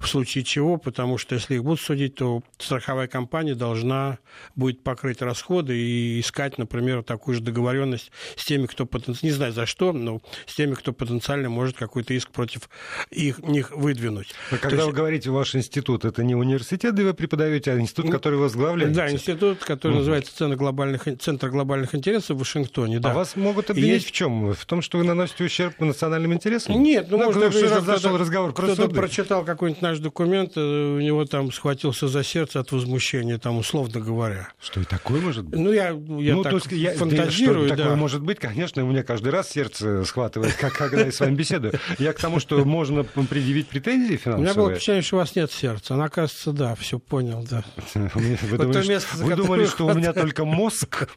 в 0.00 0.08
случае 0.08 0.42
чего, 0.42 0.76
потому 0.76 1.18
что 1.18 1.36
если 1.36 1.54
их 1.54 1.62
будут 1.62 1.80
судить, 1.80 2.16
то 2.16 2.42
страховая 2.58 3.06
компания 3.06 3.54
должна 3.54 4.18
будет 4.56 4.82
покрыть 4.82 5.22
расходы 5.22 5.78
и 5.78 6.20
искать, 6.20 6.58
например, 6.58 7.04
такую 7.04 7.36
же 7.36 7.42
договоренность 7.42 8.10
с 8.36 8.44
теми, 8.44 8.66
кто 8.66 8.86
потенциально, 8.86 9.30
не 9.30 9.30
знаю 9.30 9.52
за 9.52 9.66
что, 9.66 9.92
но 9.92 10.20
с 10.46 10.56
теми, 10.56 10.74
кто 10.80 10.92
потенциально 10.92 11.48
может 11.48 11.76
какой-то 11.76 12.14
иск 12.14 12.30
против 12.30 12.68
их, 13.10 13.38
них 13.38 13.70
выдвинуть. 13.70 14.34
А 14.50 14.56
когда 14.56 14.76
есть... 14.76 14.88
вы 14.88 14.92
говорите 14.92 15.30
ваш 15.30 15.54
институт, 15.54 16.04
это 16.04 16.22
не 16.24 16.34
университет, 16.34 16.94
где 16.94 17.04
вы 17.04 17.14
преподаете, 17.14 17.72
а 17.72 17.78
институт, 17.78 18.10
который 18.10 18.38
возглавляете? 18.38 18.94
Да, 18.94 19.10
институт, 19.10 19.58
который 19.64 19.92
угу. 19.92 19.98
называется 19.98 20.36
Центр 20.36 20.56
глобальных, 20.56 21.06
Центр 21.20 21.50
глобальных 21.50 21.94
интересов 21.94 22.36
в 22.36 22.40
Вашингтоне. 22.40 22.98
Да. 22.98 23.12
А 23.12 23.14
вас 23.14 23.36
могут 23.36 23.70
обвинить 23.70 23.92
есть... 23.92 24.08
в 24.08 24.12
чем? 24.12 24.52
В 24.52 24.66
том, 24.66 24.82
что 24.82 24.98
вы 24.98 25.04
наносите 25.04 25.44
ущерб 25.44 25.78
национальным 25.80 26.32
интересам? 26.34 26.82
Нет, 26.82 27.06
ну, 27.10 27.18
ну 27.18 27.26
может, 27.26 27.52
быть, 27.52 27.68
зашел 27.84 28.16
разговор 28.16 28.52
про 28.52 28.70
кто-то 28.74 28.88
прочитал 28.88 29.44
какой-нибудь 29.44 29.82
наш 29.82 29.98
документ, 29.98 30.52
э, 30.56 30.60
у 30.60 31.00
него 31.00 31.24
там 31.24 31.52
схватился 31.52 32.08
за 32.08 32.24
сердце 32.24 32.60
от 32.60 32.72
возмущения, 32.72 33.38
там, 33.38 33.58
условно 33.58 34.00
говоря. 34.00 34.48
Что 34.60 34.80
и 34.80 34.84
такое 34.84 35.20
может 35.20 35.44
быть? 35.44 35.58
Ну, 35.58 35.72
я, 35.72 35.88
я 35.88 36.34
ну, 36.34 36.42
так 36.42 36.52
то 36.52 36.56
есть, 36.56 36.72
я, 36.72 36.92
фантазирую, 36.92 37.66
что, 37.66 37.76
да. 37.76 37.82
Такое 37.84 37.96
может 37.96 38.22
быть, 38.22 38.38
конечно, 38.38 38.84
у 38.84 38.88
меня 38.88 39.02
каждый 39.02 39.28
раз 39.28 39.50
сердце 39.50 40.04
схватывает, 40.04 40.54
когда 40.76 41.02
я 41.02 41.12
с 41.12 41.20
вами 41.20 41.34
беседую. 41.34 41.74
Я 41.98 42.12
к 42.12 42.18
тому, 42.18 42.40
что 42.40 42.64
можно 42.64 43.04
предъявить 43.04 43.68
претензии 43.68 44.16
финансовые. 44.16 44.38
У 44.38 44.42
меня 44.42 44.54
было 44.54 44.70
впечатление, 44.72 45.02
что 45.02 45.16
у 45.16 45.18
вас 45.18 45.36
нет 45.36 45.50
сердца. 45.50 45.94
Она, 45.94 46.08
кажется, 46.08 46.52
да, 46.52 46.74
все 46.74 46.98
понял, 46.98 47.46
да. 47.48 47.64
Вы 48.14 49.36
думали, 49.36 49.66
что 49.66 49.86
у 49.86 49.94
меня 49.94 50.12
только 50.14 50.44
мозг? 50.44 51.08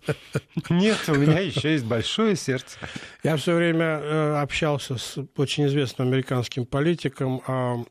Нет, 0.69 0.97
у 1.07 1.15
меня 1.15 1.39
еще 1.39 1.71
есть 1.71 1.85
большое 1.85 2.35
сердце. 2.35 2.77
Я 3.23 3.37
все 3.37 3.55
время 3.55 3.85
э, 3.85 4.41
общался 4.41 4.97
с 4.97 5.17
очень 5.37 5.67
известным 5.67 6.07
американским 6.09 6.65
политиком 6.65 7.41
а, 7.47 7.83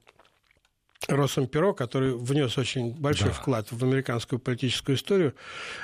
Росом 1.09 1.47
Перо, 1.47 1.75
который 1.75 2.17
внес 2.17 2.57
очень 2.59 2.95
большой 2.95 3.29
да. 3.29 3.35
вклад 3.35 3.71
в 3.71 3.85
американскую 3.85 4.39
политическую 4.39 4.97
историю, 4.97 5.35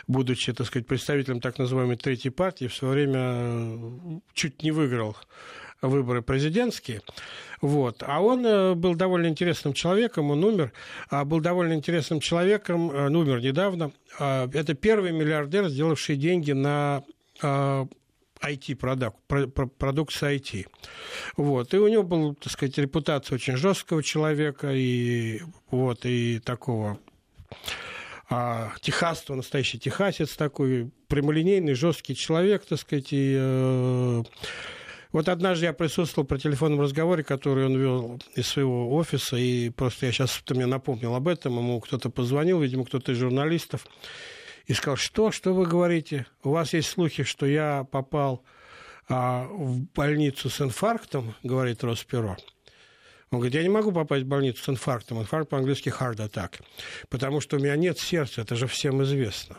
будучи, 0.07 0.53
так 0.53 0.67
сказать, 0.67 0.87
представителем 0.87 1.41
так 1.41 1.59
называемой 1.59 1.97
третьей 1.97 2.31
партии, 2.31 2.67
в 2.67 2.75
свое 2.75 2.95
время 2.95 3.21
э, 3.21 4.21
чуть 4.33 4.63
не 4.63 4.71
выиграл 4.71 5.17
выборы 5.83 6.23
президентские. 6.23 7.03
Вот. 7.61 8.03
А 8.07 8.21
он 8.21 8.45
э, 8.47 8.75
был 8.75 8.95
довольно 8.95 9.27
интересным 9.27 9.73
человеком, 9.73 10.31
он 10.31 10.45
умер, 10.45 10.73
а 11.11 11.25
был 11.25 11.41
довольно 11.41 11.73
интересным 11.73 12.21
человеком, 12.21 12.91
он 12.91 13.17
умер 13.17 13.41
недавно. 13.41 13.93
А, 14.19 14.49
это 14.53 14.75
первый 14.75 15.13
миллиардер, 15.13 15.69
сделавший 15.69 16.17
деньги 16.17 16.53
на 16.53 17.03
IT-продукт, 18.41 19.17
продукция 19.79 20.37
IT. 20.37 20.67
Вот. 21.37 21.75
И 21.75 21.79
у 21.79 21.89
него 21.89 22.03
была, 22.03 22.35
так 22.35 22.53
сказать, 22.53 22.79
репутация 22.79 23.37
очень 23.37 23.57
жесткого 23.57 24.03
человека 24.03 24.73
и, 24.73 25.41
вот, 25.71 26.05
и 26.05 26.41
такого 26.41 26.99
а, 28.31 28.73
техасства, 28.81 29.35
настоящий 29.35 29.79
техасец 29.79 30.37
такой, 30.37 30.91
прямолинейный, 31.09 31.75
жесткий 31.75 32.15
человек, 32.15 32.65
так 32.67 32.79
сказать, 32.79 33.09
и 33.13 33.37
э, 33.39 34.23
вот 35.13 35.29
однажды 35.29 35.67
я 35.67 35.73
присутствовал 35.73 36.27
при 36.27 36.39
телефонном 36.39 36.81
разговоре, 36.81 37.25
который 37.25 37.67
он 37.67 37.77
вел 37.77 38.21
из 38.35 38.47
своего 38.47 38.95
офиса, 38.95 39.37
и 39.37 39.71
просто 39.71 40.07
я 40.07 40.13
сейчас, 40.13 40.41
ты 40.45 40.55
мне 40.55 40.67
напомнил 40.67 41.15
об 41.15 41.29
этом, 41.29 41.57
ему 41.57 41.81
кто-то 41.81 42.11
позвонил, 42.11 42.61
видимо, 42.61 42.85
кто-то 42.85 43.13
из 43.13 43.19
журналистов, 43.19 43.87
и 44.67 44.75
сказал, 44.75 44.97
что, 44.97 45.31
что 45.31 45.55
вы 45.55 45.67
говорите? 45.67 46.27
У 46.43 46.51
вас 46.51 46.75
есть 46.75 46.91
слухи, 46.91 47.23
что 47.23 47.47
я 47.47 47.87
попал 47.91 48.45
а, 49.09 49.47
в 49.47 49.81
больницу 49.95 50.51
с 50.51 50.61
инфарктом, 50.61 51.35
говорит 51.43 51.83
Росперо. 51.83 52.37
Он 53.31 53.41
говорит, 53.41 53.55
я 53.55 53.63
не 53.63 53.69
могу 53.69 53.93
попасть 53.93 54.25
в 54.25 54.29
больницу 54.29 54.63
с 54.63 54.69
инфарктом. 54.69 55.21
Инфаркт 55.21 55.51
по-английски 55.51 55.89
heart 55.89 56.17
attack. 56.17 56.61
Потому 57.09 57.41
что 57.41 57.57
у 57.57 57.61
меня 57.61 57.77
нет 57.77 57.99
сердца, 57.99 58.43
это 58.43 58.57
же 58.57 58.67
всем 58.67 59.03
известно. 59.03 59.59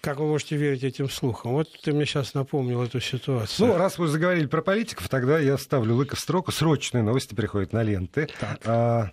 Как 0.00 0.18
вы 0.18 0.26
можете 0.26 0.56
верить 0.56 0.82
этим 0.82 1.10
слухам? 1.10 1.52
Вот 1.52 1.68
ты 1.82 1.92
мне 1.92 2.06
сейчас 2.06 2.32
напомнил 2.32 2.82
эту 2.82 3.00
ситуацию. 3.00 3.68
Ну, 3.68 3.76
раз 3.76 3.98
вы 3.98 4.08
заговорили 4.08 4.46
про 4.46 4.62
политиков, 4.62 5.08
тогда 5.08 5.38
я 5.38 5.58
ставлю 5.58 5.94
лыка 5.94 6.16
в 6.16 6.20
строку. 6.20 6.52
Срочные 6.52 7.02
новости 7.02 7.34
приходят 7.34 7.72
на 7.72 7.82
ленты. 7.82 8.28
Так. 8.38 8.60
А, 8.64 9.10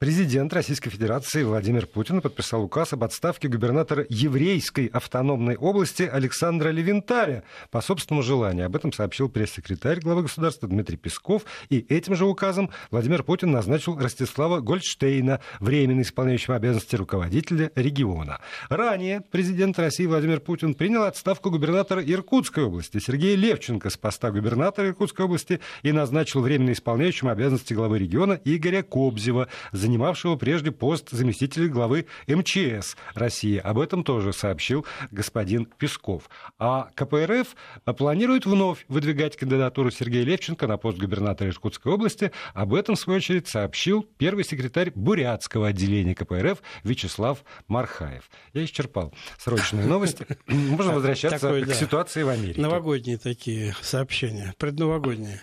Президент 0.00 0.50
Российской 0.54 0.88
Федерации 0.88 1.42
Владимир 1.42 1.86
Путин 1.86 2.22
подписал 2.22 2.62
указ 2.62 2.94
об 2.94 3.04
отставке 3.04 3.48
губернатора 3.48 4.06
еврейской 4.08 4.86
автономной 4.86 5.56
области 5.56 6.04
Александра 6.04 6.70
Левентаря 6.70 7.42
по 7.70 7.82
собственному 7.82 8.22
желанию. 8.22 8.64
Об 8.64 8.76
этом 8.76 8.94
сообщил 8.94 9.28
пресс-секретарь 9.28 10.00
главы 10.00 10.22
государства 10.22 10.66
Дмитрий 10.66 10.96
Песков. 10.96 11.42
И 11.68 11.84
этим 11.90 12.14
же 12.14 12.24
указом 12.24 12.70
Владимир 12.90 13.22
Путин 13.22 13.50
назначил 13.50 13.98
Ростислава 13.98 14.60
Гольдштейна 14.60 15.40
временно 15.58 16.00
исполняющим 16.00 16.54
обязанности 16.54 16.96
руководителя 16.96 17.70
региона. 17.74 18.40
Ранее 18.70 19.20
президент 19.20 19.78
России 19.78 20.06
Владимир 20.06 20.40
Путин 20.40 20.72
принял 20.72 21.02
отставку 21.02 21.50
губернатора 21.50 22.02
Иркутской 22.02 22.64
области 22.64 23.00
Сергея 23.00 23.36
Левченко 23.36 23.90
с 23.90 23.98
поста 23.98 24.30
губернатора 24.30 24.88
Иркутской 24.88 25.26
области 25.26 25.60
и 25.82 25.92
назначил 25.92 26.40
временно 26.40 26.72
исполняющим 26.72 27.28
обязанности 27.28 27.74
главы 27.74 27.98
региона 27.98 28.40
Игоря 28.46 28.82
Кобзева 28.82 29.48
занимавшего 29.90 30.36
прежде 30.36 30.70
пост 30.70 31.10
заместителя 31.10 31.66
главы 31.66 32.06
МЧС 32.28 32.96
России. 33.14 33.58
Об 33.58 33.80
этом 33.80 34.04
тоже 34.04 34.32
сообщил 34.32 34.86
господин 35.10 35.66
Песков. 35.66 36.30
А 36.60 36.88
КПРФ 36.94 37.56
планирует 37.96 38.46
вновь 38.46 38.84
выдвигать 38.86 39.36
кандидатуру 39.36 39.90
Сергея 39.90 40.24
Левченко 40.24 40.68
на 40.68 40.76
пост 40.76 40.98
губернатора 40.98 41.50
Иркутской 41.50 41.92
области. 41.92 42.30
Об 42.54 42.74
этом, 42.74 42.94
в 42.94 43.00
свою 43.00 43.16
очередь, 43.16 43.48
сообщил 43.48 44.06
первый 44.16 44.44
секретарь 44.44 44.92
Бурятского 44.94 45.68
отделения 45.68 46.14
КПРФ 46.14 46.62
Вячеслав 46.84 47.44
Мархаев. 47.66 48.30
Я 48.52 48.64
исчерпал 48.64 49.12
срочные 49.38 49.86
новости. 49.86 50.24
Можно 50.46 50.94
возвращаться 50.94 51.62
к 51.62 51.74
ситуации 51.74 52.22
в 52.22 52.28
Америке. 52.28 52.60
Новогодние 52.60 53.18
такие 53.18 53.74
сообщения, 53.82 54.54
предновогодние 54.56 55.42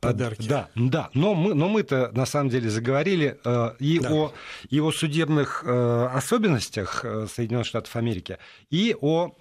подарки. 0.00 0.48
Да, 0.48 0.68
да. 0.74 1.10
Но, 1.14 1.34
мы, 1.34 1.54
но 1.54 1.68
мы-то 1.68 2.10
на 2.12 2.26
самом 2.26 2.50
деле 2.50 2.70
заговорили 2.70 3.38
э, 3.44 3.74
и 3.78 4.00
да. 4.00 4.12
о 4.12 4.32
его 4.70 4.92
судебных 4.92 5.62
э, 5.64 6.08
особенностях 6.12 7.04
э, 7.04 7.26
Соединенных 7.32 7.66
Штатов 7.66 7.94
Америки, 7.96 8.38
и 8.70 8.96
о... 9.00 9.32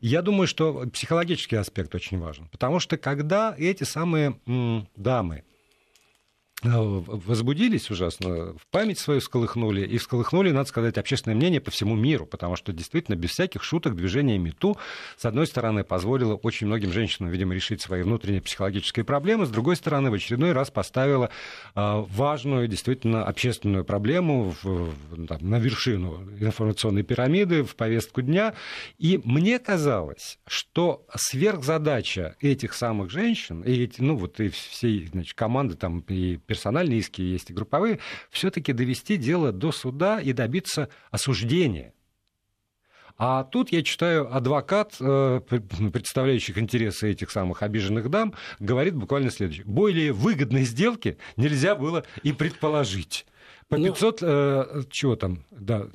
Я 0.00 0.22
думаю, 0.22 0.48
что 0.48 0.84
психологический 0.92 1.54
аспект 1.54 1.94
очень 1.94 2.18
важен. 2.18 2.48
Потому 2.48 2.80
что 2.80 2.96
когда 2.96 3.54
эти 3.56 3.84
самые 3.84 4.36
дамы 4.96 5.44
возбудились 6.62 7.90
ужасно, 7.90 8.54
в 8.54 8.66
память 8.70 8.98
свою 8.98 9.20
сколыхнули, 9.20 9.84
и 9.84 9.98
сколыхнули, 9.98 10.50
надо 10.50 10.68
сказать, 10.68 10.96
общественное 10.96 11.36
мнение 11.36 11.60
по 11.60 11.70
всему 11.70 11.96
миру, 11.96 12.26
потому 12.26 12.56
что 12.56 12.72
действительно 12.72 13.16
без 13.16 13.30
всяких 13.30 13.62
шуток 13.62 13.96
движение 13.96 14.38
МИТУ, 14.38 14.76
с 15.16 15.24
одной 15.24 15.46
стороны, 15.46 15.84
позволило 15.84 16.34
очень 16.34 16.68
многим 16.68 16.92
женщинам, 16.92 17.30
видимо, 17.30 17.54
решить 17.54 17.80
свои 17.80 18.02
внутренние 18.02 18.42
психологические 18.42 19.04
проблемы, 19.04 19.46
с 19.46 19.50
другой 19.50 19.76
стороны, 19.76 20.10
в 20.10 20.14
очередной 20.14 20.52
раз 20.52 20.70
поставило 20.70 21.30
э, 21.74 22.04
важную, 22.08 22.68
действительно, 22.68 23.24
общественную 23.24 23.84
проблему 23.84 24.54
в, 24.62 24.94
там, 25.26 25.38
на 25.40 25.58
вершину 25.58 26.28
информационной 26.38 27.02
пирамиды, 27.02 27.64
в 27.64 27.74
повестку 27.74 28.22
дня, 28.22 28.54
и 28.98 29.20
мне 29.24 29.58
казалось, 29.58 30.38
что 30.46 31.06
сверхзадача 31.14 32.36
этих 32.40 32.74
самых 32.74 33.10
женщин, 33.10 33.62
и 33.62 33.90
ну 33.98 34.16
вот 34.16 34.38
и 34.40 34.48
всей 34.48 35.06
значит, 35.06 35.34
команды 35.34 35.74
там 35.74 36.00
и 36.08 36.36
персональные 36.52 36.98
иски, 36.98 37.22
есть 37.22 37.48
и 37.48 37.54
групповые, 37.54 37.98
все-таки 38.30 38.74
довести 38.74 39.16
дело 39.16 39.52
до 39.52 39.72
суда 39.72 40.20
и 40.20 40.34
добиться 40.34 40.90
осуждения. 41.10 41.94
А 43.16 43.44
тут 43.44 43.72
я 43.72 43.82
читаю, 43.82 44.34
адвокат, 44.34 44.96
э, 45.00 45.40
представляющих 45.92 46.58
интересы 46.58 47.10
этих 47.10 47.30
самых 47.30 47.62
обиженных 47.62 48.10
дам, 48.10 48.34
говорит 48.58 48.94
буквально 48.94 49.30
следующее. 49.30 49.64
Более 49.64 50.12
выгодной 50.12 50.64
сделки 50.64 51.16
нельзя 51.38 51.74
было 51.74 52.04
и 52.22 52.32
предположить. 52.32 53.24
По 53.68 53.76
500, 53.76 54.20
ну... 54.20 54.28
э, 54.28 54.82
чего 54.90 55.16
там, 55.16 55.44
да, 55.50 55.88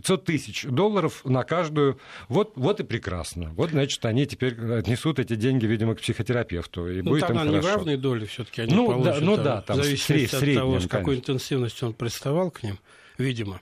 500 0.00 0.24
тысяч 0.24 0.64
долларов 0.64 1.24
на 1.24 1.44
каждую. 1.44 1.98
Вот, 2.28 2.52
вот 2.56 2.80
и 2.80 2.84
прекрасно. 2.84 3.50
Вот, 3.56 3.70
значит, 3.70 4.04
они 4.04 4.26
теперь 4.26 4.54
отнесут 4.72 5.18
эти 5.18 5.34
деньги, 5.36 5.66
видимо, 5.66 5.94
к 5.94 6.00
психотерапевту. 6.00 6.88
И 6.88 7.02
ну, 7.02 7.10
будет 7.10 7.26
там 7.26 7.36
им 7.36 7.44
не 7.44 7.48
хорошо. 7.50 7.68
в 7.68 7.76
равной 7.76 7.96
доли 7.96 8.26
все-таки 8.26 8.62
они 8.62 8.74
ну, 8.74 8.86
получат. 8.86 9.18
Да, 9.18 9.24
ну 9.24 9.36
да, 9.36 9.62
там 9.62 9.78
в 9.78 9.84
зависимости 9.84 10.34
сред, 10.34 10.56
от 10.56 10.62
того, 10.62 10.80
с 10.80 10.82
какой 10.84 11.04
конечно. 11.04 11.32
интенсивностью 11.32 11.88
он 11.88 11.94
приставал 11.94 12.50
к 12.50 12.62
ним, 12.62 12.78
видимо. 13.18 13.60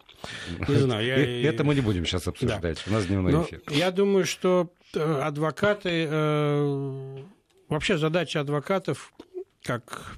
Не 0.68 0.74
знаю. 0.78 1.06
Я... 1.06 1.48
Это 1.48 1.64
мы 1.64 1.74
не 1.74 1.80
будем 1.80 2.06
сейчас 2.06 2.26
обсуждать. 2.28 2.82
Да. 2.84 2.90
У 2.90 2.94
нас 2.94 3.06
дневной 3.06 3.32
Но 3.32 3.42
эфир. 3.42 3.60
Я 3.70 3.90
думаю, 3.90 4.24
что 4.24 4.72
э, 4.94 5.20
адвокаты... 5.22 6.06
Э, 6.08 7.18
вообще 7.68 7.98
задача 7.98 8.40
адвокатов 8.40 9.12
как, 9.62 10.16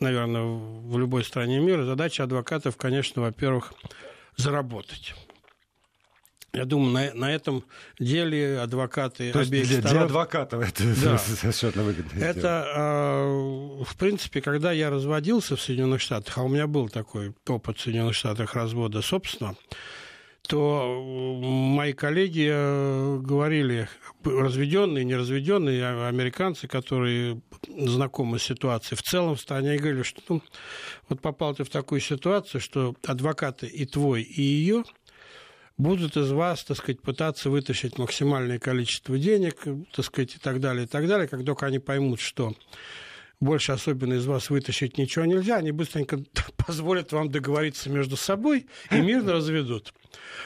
наверное, 0.00 0.42
в 0.42 0.98
любой 0.98 1.24
стране 1.24 1.58
мира, 1.58 1.84
задача 1.84 2.24
адвокатов, 2.24 2.76
конечно, 2.76 3.22
во-первых, 3.22 3.74
заработать. 4.36 5.14
Я 6.54 6.64
думаю, 6.64 6.92
на, 6.92 7.14
на 7.14 7.32
этом 7.32 7.62
деле 7.98 8.58
адвокаты 8.60 9.32
То 9.32 9.40
обеих 9.40 9.68
для, 9.68 9.78
сторон... 9.80 9.96
для 9.96 10.04
адвокатов 10.06 10.66
это 10.66 10.82
да. 11.04 11.18
совершенно 11.18 11.82
выгодно. 11.82 12.18
Это, 12.18 12.66
э, 12.74 13.84
в 13.84 13.96
принципе, 13.98 14.40
когда 14.40 14.72
я 14.72 14.88
разводился 14.88 15.56
в 15.56 15.60
Соединенных 15.60 16.00
Штатах, 16.00 16.38
а 16.38 16.42
у 16.42 16.48
меня 16.48 16.66
был 16.66 16.88
такой 16.88 17.34
опыт 17.46 17.78
в 17.78 17.82
Соединенных 17.82 18.14
Штатах 18.14 18.54
развода 18.54 19.02
собственно, 19.02 19.56
то 20.48 21.38
мои 21.42 21.92
коллеги 21.92 22.48
э, 22.50 23.18
говорили, 23.20 23.86
разведенные, 24.24 25.04
неразведенные 25.04 25.84
а, 25.84 26.08
американцы, 26.08 26.66
которые 26.66 27.42
знакомы 27.68 28.38
с 28.38 28.44
ситуацией 28.44 28.96
в 28.96 29.02
целом 29.02 29.36
в 29.36 29.40
стране, 29.40 29.72
они 29.72 29.78
говорили, 29.78 30.02
что 30.02 30.22
ну, 30.30 30.42
вот 31.10 31.20
попал 31.20 31.54
ты 31.54 31.64
в 31.64 31.68
такую 31.68 32.00
ситуацию, 32.00 32.62
что 32.62 32.94
адвокаты 33.06 33.66
и 33.66 33.84
твой, 33.84 34.22
и 34.22 34.40
ее– 34.40 34.84
будут 35.78 36.16
из 36.16 36.30
вас, 36.30 36.64
так 36.64 36.76
сказать, 36.76 37.00
пытаться 37.00 37.48
вытащить 37.48 37.98
максимальное 37.98 38.58
количество 38.58 39.16
денег, 39.16 39.64
так 39.94 40.04
сказать, 40.04 40.34
и 40.34 40.38
так 40.38 40.60
далее, 40.60 40.84
и 40.84 40.88
так 40.88 41.06
далее. 41.06 41.28
Как 41.28 41.44
только 41.44 41.66
они 41.66 41.78
поймут, 41.78 42.20
что 42.20 42.54
больше 43.40 43.72
особенно 43.72 44.14
из 44.14 44.26
вас 44.26 44.50
вытащить 44.50 44.98
ничего 44.98 45.24
нельзя, 45.24 45.56
они 45.56 45.72
быстренько 45.72 46.20
позволят 46.56 47.12
вам 47.12 47.30
договориться 47.30 47.90
между 47.90 48.16
собой 48.16 48.66
и 48.90 48.96
мирно 48.96 49.32
разведут. 49.34 49.92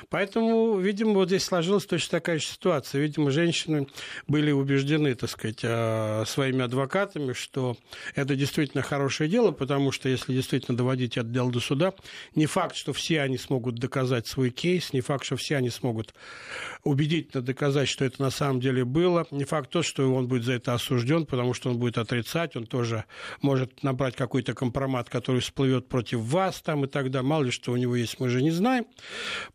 Поэтому, 0.09 0.79
видимо, 0.79 1.15
вот 1.15 1.29
здесь 1.29 1.45
сложилась 1.45 1.87
точно 1.87 2.19
такая 2.19 2.39
же 2.39 2.47
ситуация. 2.47 3.01
Видимо, 3.01 3.31
женщины 3.31 3.87
были 4.27 4.51
убеждены, 4.51 5.15
так 5.15 5.31
сказать, 5.31 5.61
э, 5.63 6.25
своими 6.27 6.65
адвокатами, 6.65 7.33
что 7.33 7.77
это 8.15 8.35
действительно 8.35 8.83
хорошее 8.83 9.31
дело, 9.31 9.53
потому 9.53 9.93
что 9.93 10.09
если 10.09 10.33
действительно 10.33 10.77
доводить 10.77 11.17
это 11.17 11.29
дело 11.29 11.51
до 11.51 11.61
суда, 11.61 11.95
не 12.35 12.47
факт, 12.47 12.77
что 12.77 12.93
все 12.93 13.21
они 13.23 13.39
смогут 13.39 13.77
доказать 13.77 14.27
свой 14.27 14.51
кейс, 14.51 14.93
не 14.93 15.01
факт, 15.01 15.25
что 15.25 15.37
все 15.37 15.57
они 15.57 15.71
смогут 15.71 16.15
убедительно 16.83 17.43
доказать, 17.43 17.89
что 17.89 18.05
это 18.05 18.21
на 18.21 18.31
самом 18.31 18.61
деле 18.61 18.85
было, 18.85 19.27
не 19.31 19.45
факт 19.45 19.71
то, 19.71 19.83
что 19.83 20.13
он 20.13 20.27
будет 20.27 20.45
за 20.45 20.55
это 20.55 20.75
осужден, 20.75 21.27
потому 21.27 21.55
что 21.55 21.71
он 21.71 21.79
будет 21.79 21.99
отрицать, 21.99 22.57
он 22.57 22.67
тоже 22.67 22.82
может 23.41 23.83
набрать 23.83 24.17
какой-то 24.17 24.55
компромат, 24.55 25.09
который 25.09 25.41
всплывет 25.41 25.89
против 25.89 26.21
вас 26.21 26.61
там 26.61 26.85
и 26.85 26.89
тогда, 26.89 27.23
мало 27.23 27.45
ли 27.45 27.51
что 27.51 27.73
у 27.73 27.77
него 27.77 27.97
есть, 27.97 28.21
мы 28.21 28.29
же 28.29 28.43
не 28.43 28.51
знаем. 28.51 28.87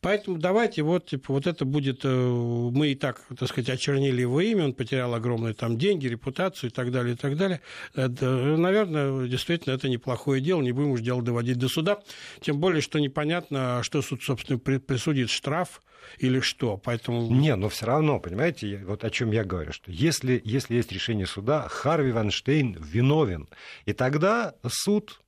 Поэтому 0.01 0.37
давайте 0.37 0.83
вот, 0.83 1.07
типа, 1.07 1.33
вот 1.33 1.47
это 1.47 1.65
будет... 1.65 2.01
Э, 2.03 2.09
мы 2.09 2.89
и 2.89 2.95
так, 2.95 3.21
так 3.37 3.49
сказать, 3.49 3.69
очернили 3.69 4.21
его 4.21 4.41
имя, 4.41 4.65
он 4.65 4.73
потерял 4.73 5.13
огромные 5.13 5.53
там 5.53 5.77
деньги, 5.77 6.07
репутацию 6.07 6.69
и 6.69 6.73
так 6.73 6.91
далее, 6.91 7.13
и 7.13 7.17
так 7.17 7.37
далее. 7.37 7.61
Это, 7.93 8.25
наверное, 8.25 9.27
действительно, 9.27 9.73
это 9.73 9.89
неплохое 9.89 10.41
дело, 10.41 10.61
не 10.61 10.71
будем 10.71 10.91
уж 10.91 11.01
дело 11.01 11.21
доводить 11.21 11.57
до 11.57 11.69
суда. 11.69 11.99
Тем 12.41 12.59
более, 12.59 12.81
что 12.81 12.99
непонятно, 12.99 13.81
что 13.83 14.01
суд, 14.01 14.23
собственно, 14.23 14.59
присудит 14.59 15.29
штраф 15.29 15.81
или 16.17 16.39
что. 16.39 16.77
Поэтому... 16.77 17.29
Не, 17.31 17.55
но 17.55 17.69
все 17.69 17.85
равно, 17.85 18.19
понимаете, 18.19 18.83
вот 18.85 19.03
о 19.03 19.09
чем 19.09 19.31
я 19.31 19.43
говорю, 19.43 19.71
что 19.71 19.91
если, 19.91 20.41
если 20.43 20.75
есть 20.75 20.91
решение 20.91 21.25
суда, 21.25 21.67
Харви 21.69 22.11
Ванштейн 22.11 22.77
виновен. 22.79 23.47
И 23.85 23.93
тогда 23.93 24.55
суд 24.67 25.21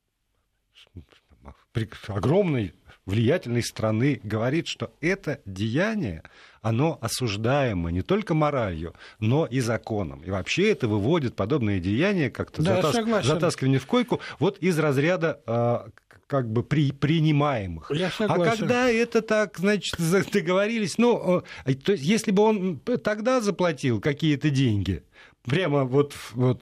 огромный 2.07 2.73
влиятельной 3.05 3.63
страны 3.63 4.19
говорит, 4.23 4.67
что 4.67 4.93
это 5.01 5.41
деяние, 5.45 6.23
оно 6.61 6.97
осуждаемо 7.01 7.89
не 7.89 8.01
только 8.01 8.33
моралью, 8.33 8.93
но 9.19 9.45
и 9.45 9.59
законом. 9.59 10.21
И 10.21 10.29
вообще 10.29 10.71
это 10.71 10.87
выводит 10.87 11.35
подобные 11.35 11.79
деяния, 11.79 12.29
как-то 12.29 12.61
да, 12.61 12.81
затас... 12.81 13.25
затаскивание 13.25 13.79
в 13.79 13.85
койку, 13.85 14.19
вот 14.39 14.57
из 14.59 14.77
разряда 14.77 15.41
а, 15.45 15.89
как 16.29 16.47
бы 16.47 16.63
при, 16.63 16.91
принимаемых. 16.91 17.91
Я 17.93 18.11
а 18.19 18.39
когда 18.39 18.87
это 18.87 19.23
так, 19.23 19.57
значит, 19.57 19.95
договорились, 20.31 20.99
ну, 20.99 21.43
то 21.83 21.91
есть, 21.91 22.03
если 22.03 22.31
бы 22.31 22.43
он 22.43 22.79
тогда 22.79 23.41
заплатил 23.41 23.99
какие-то 23.99 24.51
деньги, 24.51 25.03
прямо 25.43 25.85
вот, 25.85 26.13
вот 26.33 26.61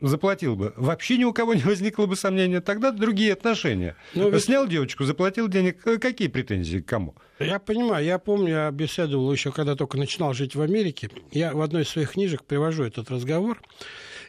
заплатил 0.00 0.56
бы, 0.56 0.74
вообще 0.76 1.16
ни 1.16 1.24
у 1.24 1.32
кого 1.32 1.54
не 1.54 1.62
возникло 1.62 2.06
бы 2.06 2.16
сомнения, 2.16 2.60
тогда 2.60 2.90
другие 2.90 3.32
отношения. 3.32 3.94
Ну, 4.14 4.30
ведь... 4.30 4.42
Снял 4.42 4.66
девочку, 4.66 5.04
заплатил 5.04 5.46
денег, 5.46 5.86
э, 5.86 5.98
какие 5.98 6.26
претензии 6.26 6.78
к 6.78 6.86
кому? 6.86 7.14
Я 7.38 7.60
понимаю, 7.60 8.04
я 8.04 8.18
помню, 8.18 8.48
я 8.48 8.70
беседовал 8.72 9.32
еще, 9.32 9.52
когда 9.52 9.76
только 9.76 9.96
начинал 9.96 10.34
жить 10.34 10.56
в 10.56 10.60
Америке, 10.60 11.08
я 11.30 11.52
в 11.52 11.62
одной 11.62 11.82
из 11.82 11.88
своих 11.88 12.12
книжек 12.12 12.42
привожу 12.44 12.82
этот 12.82 13.12
разговор. 13.12 13.62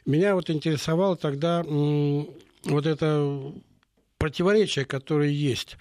Меня 0.06 0.36
вот 0.36 0.52
интересовало 0.52 1.18
тогда 1.18 1.64
вот 1.64 2.86
это 2.86 3.52
противоречие, 4.18 4.86
которое 4.86 5.30
есть 5.30 5.78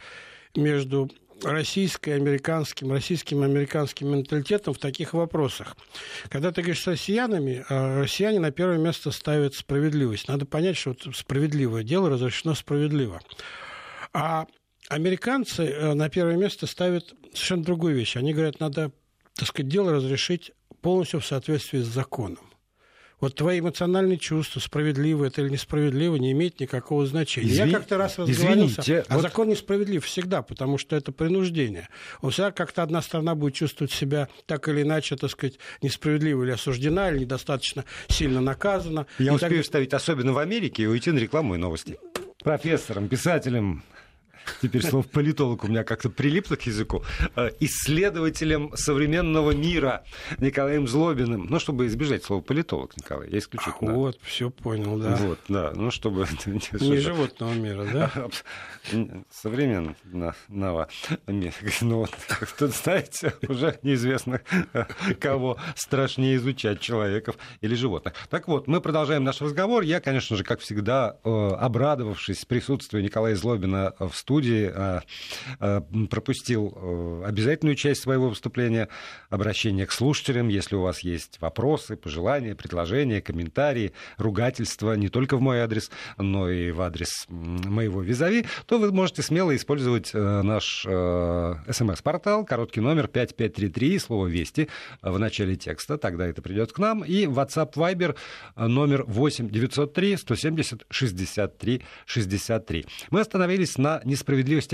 между 0.55 1.11
российско-американским, 1.43 2.93
российским 2.93 3.43
американским 3.43 4.09
менталитетом 4.09 4.75
в 4.75 4.79
таких 4.79 5.15
вопросах. 5.15 5.77
Когда 6.29 6.53
ты 6.53 6.63
говоришь 6.63 6.83
с 6.83 6.87
россиянами, 6.87 7.65
а 7.69 8.01
россияне 8.01 8.41
на 8.41 8.51
первое 8.51 8.79
место 8.79 9.11
ставят 9.11 9.55
справедливость. 9.55 10.29
Надо 10.29 10.47
понять, 10.47 10.77
что 10.77 10.95
справедливое 11.13 11.83
дело 11.83 12.09
разрешено 12.11 12.55
справедливо. 12.55 13.21
А 14.13 14.47
американцы 14.89 15.65
э, 15.65 15.95
на 15.95 16.09
первое 16.09 16.37
место 16.37 16.67
ставят 16.67 17.15
совершенно 17.33 17.65
другую 17.65 17.97
вещь. 17.97 18.17
Они 18.17 18.33
говорят, 18.33 18.61
надо, 18.61 18.93
так 19.35 19.49
сказать, 19.49 19.69
дело 19.69 19.93
разрешить 19.93 20.53
полностью 20.81 21.21
в 21.21 21.27
соответствии 21.27 21.81
с 21.81 21.87
законом. 21.87 22.54
Вот 23.25 23.37
твои 23.37 23.61
эмоциональные 23.61 24.19
чувства, 24.19 24.61
справедливо 24.61 25.25
это 25.25 25.41
или 25.41 25.49
несправедливо, 25.49 26.17
не 26.17 26.33
имеет 26.33 26.61
никакого 26.61 27.07
значения. 27.07 27.49
Извини, 27.49 27.71
Я 27.71 27.79
как-то 27.79 27.97
раз 27.97 28.19
разговаривался, 28.19 28.83
извините, 28.83 29.05
а 29.09 29.15
вот... 29.15 29.23
закон 29.23 29.49
несправедлив 29.49 30.05
всегда, 30.05 30.43
потому 30.43 30.77
что 30.77 30.95
это 30.95 31.11
принуждение. 31.11 31.89
Он 32.21 32.33
всегда 32.33 32.53
как-то 32.53 32.83
одна 32.83 33.01
сторона 33.01 33.35
будет 33.35 33.55
чувствовать 33.55 33.93
себя 33.93 34.29
так 34.45 34.69
или 34.69 34.83
иначе, 34.83 35.17
так 35.17 35.31
сказать, 35.31 35.59
несправедливо 35.81 36.45
или 36.45 36.51
осуждена, 36.51 37.11
или 37.11 37.21
недостаточно 37.21 37.87
сильно 38.09 38.43
наказана. 38.43 39.07
Я 39.19 39.33
и 39.33 39.35
успею 39.35 39.55
так... 39.55 39.65
вставить, 39.65 39.95
особенно 39.95 40.35
в 40.35 40.39
Америке, 40.39 40.83
и 40.83 40.87
уйти 40.87 41.11
на 41.11 41.19
рекламу 41.19 41.55
и 41.55 41.57
новости. 41.57 41.97
Профессором, 42.43 43.09
писателем, 43.09 43.85
теперь 44.63 44.83
слово 44.83 45.03
политолог 45.03 45.65
у 45.65 45.69
меня 45.69 45.85
как-то 45.85 46.11
прилипло 46.11 46.57
к 46.57 46.63
языку, 46.63 47.05
э, 47.37 47.51
исследователем 47.61 48.73
современного 48.77 49.53
мира 49.53 50.05
Николаем 50.39 50.87
Злобиным. 50.89 51.47
Ну, 51.49 51.59
чтобы 51.59 51.87
избежать 51.87 52.25
слова 52.25 52.41
политолог, 52.41 52.97
Николай, 52.97 53.31
я 53.31 53.39
исключительно. 53.39 53.93
А, 53.93 53.95
вот, 53.95 54.19
все 54.23 54.51
понял, 54.51 54.99
да. 54.99 55.17
Вот, 55.17 55.39
да, 55.49 55.73
ну, 55.75 55.91
чтобы... 55.91 56.27
Не 56.47 56.99
животного 56.99 57.53
мира, 57.55 57.87
да? 57.93 58.13
Современного 59.31 59.97
мира. 60.09 60.35
Ну, 61.81 61.99
вот, 61.99 62.11
тут, 62.59 62.75
знаете, 62.75 63.35
уже 63.49 63.79
неизвестно, 63.83 64.41
кого 65.21 65.59
страшнее 65.75 66.37
изучать, 66.37 66.81
человеков 66.81 67.37
или 67.61 67.75
животных. 67.75 68.15
Так 68.31 68.49
вот, 68.49 68.67
мы 68.67 68.81
продолжаем 68.81 69.25
наш 69.25 69.41
разговор. 69.41 69.83
Я, 69.83 70.01
конечно 70.01 70.37
же, 70.37 70.45
как 70.45 70.61
всегда, 70.61 71.17
э, 71.25 71.29
обрадовавшись 71.29 72.45
присутствию 72.45 73.03
Николая 73.03 73.37
Злобина 73.37 73.95
в 73.99 74.13
студии, 74.13 74.34
студии 74.35 74.69
а, 74.75 75.03
а, 75.61 75.81
пропустил 76.11 76.73
э, 76.75 77.23
обязательную 77.27 77.77
часть 77.77 78.03
своего 78.03 78.29
выступления, 78.29 78.89
обращение 79.31 79.87
к 79.87 79.93
слушателям. 79.93 80.49
Если 80.49 80.75
у 80.75 80.81
вас 80.81 81.01
есть 81.01 81.41
вопросы, 81.41 81.95
пожелания, 81.95 82.57
предложения, 82.57 83.21
комментарии, 83.21 83.93
ругательства 84.17 84.95
не 84.95 85.09
только 85.09 85.37
в 85.37 85.41
мой 85.41 85.61
адрес, 85.61 85.93
но 86.19 86.51
и 86.51 86.73
в 86.73 86.81
адрес 86.81 87.27
моего 87.29 88.03
визави, 88.03 88.45
то 88.67 88.79
вы 88.79 88.91
можете 88.91 89.23
смело 89.23 89.55
использовать 89.55 90.11
э, 90.13 90.43
наш 90.43 90.85
э, 90.85 91.55
смс-портал, 91.71 92.45
короткий 92.45 92.81
номер 92.81 93.07
5533, 93.07 93.99
слово 94.01 94.27
«Вести» 94.27 94.69
в 95.01 95.17
начале 95.17 95.55
текста, 95.55 95.97
тогда 95.97 96.27
это 96.27 96.43
придет 96.43 96.73
к 96.73 96.79
нам, 96.81 97.05
и 97.05 97.27
WhatsApp 97.27 97.75
Viber 97.75 98.17
номер 98.57 99.05
8 99.07 99.49
903 99.49 100.17
170 100.17 100.87
63 100.91 101.83
63. 102.07 102.87
Мы 103.11 103.21
остановились 103.21 103.79
на 103.79 104.01
несправедливости 104.05 104.24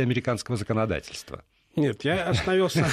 американского 0.02 0.56
законодательства. 0.56 1.44
Нет, 1.76 2.04
я 2.04 2.28
остановился. 2.28 2.86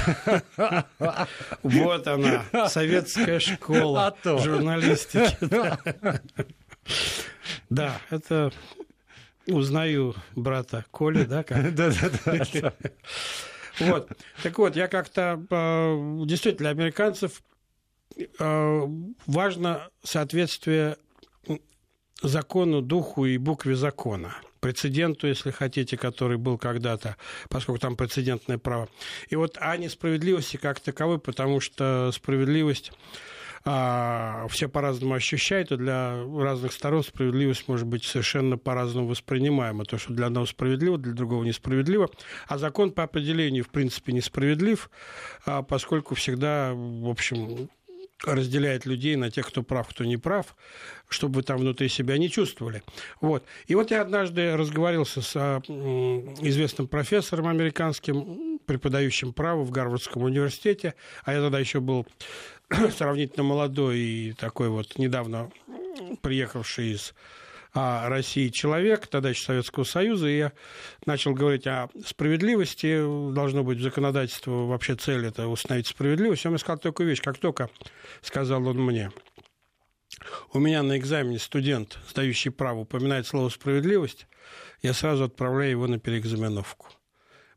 Вот 1.64 2.08
она, 2.08 2.46
советская 2.68 3.40
школа 3.40 4.16
а 4.24 4.38
журналистики. 4.38 5.38
Да, 7.70 8.00
это 8.10 8.54
узнаю 9.46 10.16
брата 10.36 10.86
Коли, 10.92 11.26
да? 11.26 11.44
Да, 11.48 11.92
да, 11.92 12.44
да. 12.54 12.74
Вот. 13.80 14.10
Так 14.42 14.58
вот, 14.58 14.76
я 14.76 14.88
как-то 14.88 15.44
э, 15.50 16.26
действительно 16.26 16.70
американцев 16.70 17.44
э, 18.18 18.88
важно 19.26 19.90
соответствие 20.02 20.98
закону, 22.22 22.82
духу 22.82 23.26
и 23.26 23.38
букве 23.38 23.76
закона 23.76 24.34
прецеденту, 24.60 25.28
если 25.28 25.52
хотите, 25.52 25.98
который 25.98 26.38
был 26.38 26.58
когда-то, 26.58 27.16
поскольку 27.50 27.80
там 27.80 27.96
прецедентное 27.96 28.58
право. 28.58 28.90
И 29.30 29.36
вот 29.36 29.58
о 29.60 29.76
несправедливости 29.78 30.58
как 30.58 30.80
таковой, 30.80 31.20
потому 31.20 31.60
что 31.60 32.12
справедливость 32.14 32.92
а, 33.70 34.48
все 34.50 34.70
по-разному 34.70 35.16
ощущают, 35.16 35.74
и 35.74 35.76
для 35.76 36.24
разных 36.40 36.72
сторон 36.72 37.04
справедливость 37.04 37.68
может 37.68 37.86
быть 37.86 38.06
совершенно 38.06 38.58
по-разному 38.58 39.08
воспринимаема. 39.08 39.84
То, 39.84 39.98
что 39.98 40.14
для 40.14 40.28
одного 40.28 40.46
справедливо, 40.46 40.98
для 40.98 41.12
другого 41.12 41.44
несправедливо. 41.44 42.10
А 42.48 42.58
закон 42.58 42.92
по 42.92 43.04
определению, 43.04 43.66
в 43.66 43.70
принципе, 43.70 44.14
несправедлив, 44.14 44.90
а, 45.46 45.64
поскольку 45.64 46.16
всегда, 46.16 46.72
в 46.74 47.10
общем, 47.10 47.70
разделяет 48.24 48.86
людей 48.86 49.16
на 49.16 49.30
тех, 49.30 49.48
кто 49.48 49.64
прав, 49.64 49.88
кто 49.88 50.04
не 50.04 50.18
прав, 50.18 50.56
чтобы 51.10 51.38
вы 51.38 51.44
там 51.44 51.58
внутри 51.58 51.90
себя 51.90 52.18
не 52.18 52.30
чувствовали. 52.30 52.84
Вот. 53.22 53.44
И 53.68 53.76
вот 53.76 53.92
я 53.92 54.02
однажды 54.02 54.56
разговаривался 54.56 55.22
с 55.22 55.36
известным 56.42 56.88
профессором 56.88 57.48
американским, 57.48 58.60
преподающим 58.66 59.34
право 59.34 59.64
в 59.64 59.72
Гарвардском 59.72 60.24
университете, 60.24 60.96
а 61.24 61.34
я 61.34 61.42
тогда 61.42 61.60
еще 61.60 61.80
был 61.80 62.06
сравнительно 62.98 63.44
молодой 63.44 64.00
и 64.00 64.34
такой 64.34 64.70
вот 64.70 64.98
недавно 64.98 65.52
приехавший 66.22 66.94
из 66.94 67.14
а, 67.74 68.10
России 68.10 68.50
человек, 68.50 69.08
тогда 69.08 69.30
еще 69.30 69.44
Советского 69.44 69.84
Союза, 69.84 70.28
и 70.28 70.38
я 70.38 70.52
начал 71.06 71.34
говорить 71.34 71.68
о 71.68 71.90
справедливости, 72.06 73.00
должно 73.34 73.64
быть 73.64 73.80
законодательство, 73.80 74.52
вообще 74.66 74.96
цель 74.96 75.26
это 75.26 75.48
установить 75.48 75.88
справедливость. 75.88 76.46
Он 76.46 76.52
мне 76.52 76.60
сказал 76.60 76.80
такую 76.80 77.10
вещь, 77.10 77.22
как 77.22 77.38
только, 77.38 77.70
сказал 78.22 78.68
он 78.68 78.78
мне, 78.78 79.12
у 80.54 80.60
меня 80.60 80.84
на 80.84 80.98
экзамене 80.98 81.40
студент, 81.40 81.98
сдающий 82.10 82.52
право, 82.52 82.80
упоминает 82.80 83.28
слово 83.28 83.50
«справедливость», 83.50 84.28
я 84.82 84.94
сразу 84.94 85.26
отправляю 85.26 85.72
его 85.72 85.88
на 85.88 86.00
переэкзаменовку. 86.00 86.88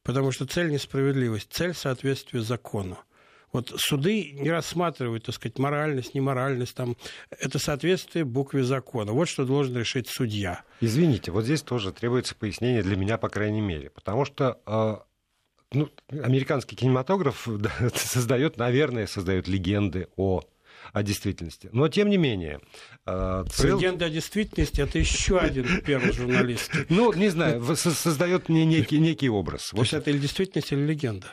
Потому 0.03 0.33
что 0.33 0.46
цель 0.46 0.70
не 0.70 0.79
справедливость, 0.79 1.53
цель 1.53 1.75
соответствие 1.75 2.42
закону. 2.42 2.99
Вот 3.53 3.73
суды 3.77 4.33
не 4.33 4.51
рассматривают, 4.51 5.25
так 5.25 5.35
сказать, 5.35 5.59
моральность, 5.59 6.15
неморальность, 6.15 6.75
там, 6.75 6.97
это 7.31 7.59
соответствие 7.59 8.25
букве 8.25 8.63
закона. 8.63 9.13
Вот 9.13 9.29
что 9.29 9.45
должен 9.45 9.77
решить 9.77 10.09
судья. 10.09 10.63
Извините, 10.81 11.33
вот 11.33 11.45
здесь 11.45 11.63
тоже 11.63 11.93
требуется 11.93 12.35
пояснение 12.35 12.83
для 12.83 12.97
меня, 12.97 13.19
по 13.19 13.29
крайней 13.29 13.61
мере, 13.61 13.91
потому 13.91 14.25
что 14.25 14.61
а, 14.67 15.03
ну, 15.73 15.89
американский 16.11 16.77
кинематограф 16.77 17.49
создает, 17.95 18.57
наверное, 18.57 19.07
создает 19.07 19.49
легенды 19.49 20.09
о 20.17 20.43
о 20.93 21.03
действительности. 21.03 21.69
Но 21.73 21.89
тем 21.89 22.09
не 22.09 22.17
менее. 22.17 22.61
А, 23.05 23.45
цел... 23.45 23.79
Легенда 23.79 24.07
о 24.07 24.11
действительности 24.11 24.81
это 24.81 24.99
еще 24.99 25.39
один 25.39 25.83
первый 25.83 26.13
журналист. 26.13 26.71
Ну, 26.89 27.13
не 27.13 27.29
знаю, 27.29 27.63
создает 27.77 28.49
мне 28.49 28.65
некий, 28.65 28.99
некий 28.99 29.29
образ. 29.29 29.71
То 29.71 29.79
есть 29.79 29.93
это 29.93 30.11
или 30.11 30.19
действительность, 30.19 30.73
или 30.73 30.81
легенда. 30.81 31.27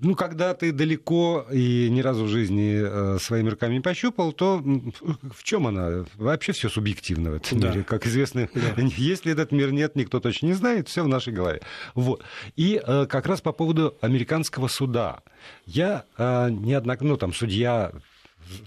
Ну, 0.00 0.14
когда 0.14 0.54
ты 0.54 0.70
далеко 0.70 1.46
и 1.50 1.88
ни 1.90 2.00
разу 2.00 2.24
в 2.24 2.28
жизни 2.28 2.78
э, 2.80 3.18
своими 3.18 3.48
руками 3.48 3.74
не 3.74 3.80
пощупал, 3.80 4.32
то 4.32 4.62
в 4.62 5.42
чем 5.42 5.66
она? 5.66 6.04
Вообще 6.14 6.52
все 6.52 6.68
субъективно 6.68 7.32
в 7.32 7.34
этом 7.34 7.58
да. 7.58 7.70
мире. 7.70 7.84
Как 7.84 8.06
известно, 8.06 8.48
да. 8.54 8.74
если 8.96 9.32
этот 9.32 9.50
мир 9.50 9.72
нет, 9.72 9.96
никто 9.96 10.20
точно 10.20 10.46
не 10.46 10.52
знает, 10.52 10.88
все 10.88 11.02
в 11.02 11.08
нашей 11.08 11.32
голове. 11.32 11.62
Вот. 11.94 12.22
И 12.54 12.80
э, 12.84 13.06
как 13.06 13.26
раз 13.26 13.40
по 13.40 13.52
поводу 13.52 13.96
американского 14.00 14.68
суда. 14.68 15.22
Я 15.66 16.04
э, 16.16 16.50
неоднократно, 16.50 17.08
ну, 17.08 17.16
там, 17.16 17.32
судья 17.32 17.92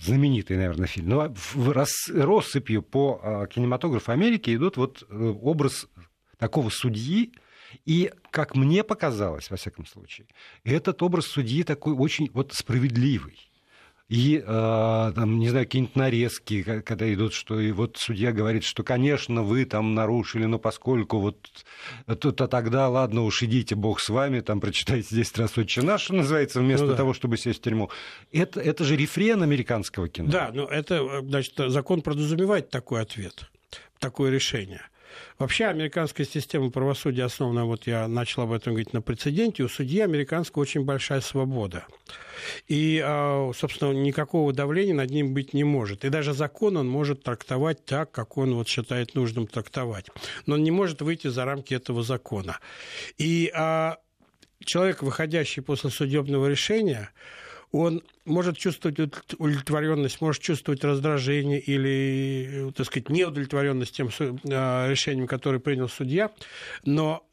знаменитый, 0.01 0.57
наверное, 0.57 0.87
фильм, 0.87 1.09
но 1.09 1.33
в 1.33 1.71
рас, 1.71 2.09
россыпью 2.13 2.81
по 2.81 3.47
кинематографу 3.51 4.11
Америки 4.11 4.53
идут 4.53 4.77
вот 4.77 5.03
образ 5.09 5.87
такого 6.37 6.69
судьи, 6.69 7.33
и, 7.86 8.12
как 8.29 8.55
мне 8.55 8.84
показалось, 8.84 9.49
во 9.49 9.57
всяком 9.57 9.86
случае, 9.86 10.27
этот 10.63 11.01
образ 11.03 11.27
судьи 11.27 11.63
такой 11.63 11.93
очень 11.93 12.29
вот 12.34 12.53
справедливый. 12.53 13.51
И, 14.12 14.43
э, 14.45 15.12
там, 15.15 15.39
не 15.39 15.47
знаю, 15.47 15.65
какие-нибудь 15.65 15.95
нарезки, 15.95 16.63
когда 16.63 17.13
идут, 17.13 17.34
что 17.34 17.62
и 17.62 17.71
вот 17.71 17.95
судья 17.95 18.34
говорит, 18.34 18.65
что, 18.65 18.84
конечно, 18.84 19.41
вы 19.41 19.63
там 19.63 19.95
нарушили, 19.95 20.43
но 20.43 20.60
поскольку 20.60 21.19
вот 21.19 21.38
то, 22.05 22.34
то 22.34 22.47
тогда, 22.49 22.89
ладно, 22.89 23.21
уж 23.21 23.41
идите, 23.43 23.75
бог 23.75 24.01
с 24.01 24.10
вами, 24.10 24.41
там 24.41 24.60
прочитайте 24.60 25.15
10 25.15 25.38
раз 25.38 25.57
«Отче 25.57 25.81
наш», 25.81 26.01
что 26.01 26.15
называется, 26.15 26.60
вместо 26.60 26.88
ну, 26.88 26.91
да. 26.91 26.97
того, 26.97 27.13
чтобы 27.13 27.38
сесть 27.38 27.60
в 27.60 27.62
тюрьму. 27.62 27.89
Это, 28.34 28.60
это 28.60 28.84
же 28.84 28.97
рефрен 28.97 29.43
американского 29.43 30.10
кино. 30.10 30.29
Да, 30.29 30.51
но 30.53 30.65
это, 30.65 31.21
значит, 31.21 31.53
закон 31.67 32.01
подразумевает 32.01 32.69
такой 32.69 33.03
ответ, 33.03 33.49
такое 33.99 34.29
решение. 34.29 34.81
Вообще 35.38 35.65
американская 35.65 36.26
система 36.26 36.69
правосудия 36.69 37.24
основана, 37.24 37.65
вот 37.65 37.88
я 37.88 38.08
начал 38.08 38.43
об 38.43 38.52
этом 38.52 38.74
говорить, 38.74 38.93
на 38.93 39.02
прецеденте. 39.02 39.63
У 39.63 39.69
судьи 39.69 40.00
американского 40.02 40.62
очень 40.62 40.84
большая 40.84 41.21
свобода. 41.21 41.86
И, 42.67 43.02
а, 43.04 43.52
собственно, 43.56 43.91
никакого 43.91 44.54
давления 44.54 44.93
над 44.93 45.10
ним 45.10 45.34
быть 45.34 45.54
не 45.54 45.63
может. 45.63 46.06
И 46.06 46.10
даже 46.10 46.34
закон 46.34 46.78
он 46.78 46.88
может 46.88 47.24
трактовать 47.24 47.86
так, 47.86 48.12
как 48.12 48.38
он 48.38 48.56
вот 48.56 48.67
считает 48.67 49.15
нужным 49.15 49.47
трактовать. 49.47 50.08
Но 50.45 50.56
он 50.56 50.63
не 50.63 50.71
может 50.71 51.02
выйти 51.02 51.28
за 51.28 51.45
рамки 51.45 51.74
этого 51.74 52.04
закона. 52.04 52.60
И 53.17 53.52
а, 53.54 53.97
человек, 54.65 55.02
выходящий 55.02 55.62
после 55.62 55.89
судебного 55.89 56.47
решения, 56.47 57.10
он 57.71 58.03
может 58.25 58.57
чувствовать 58.57 58.99
удовлетворенность, 59.38 60.21
может 60.21 60.41
чувствовать 60.41 60.84
раздражение 60.84 61.60
или, 61.60 62.71
так 62.75 62.86
сказать, 62.86 63.10
неудовлетворенность 63.10 63.95
тем 63.95 64.10
а, 64.19 64.89
решением, 64.89 65.27
которое 65.27 65.60
принял 65.60 65.88
судья, 65.88 66.31
но 66.86 67.25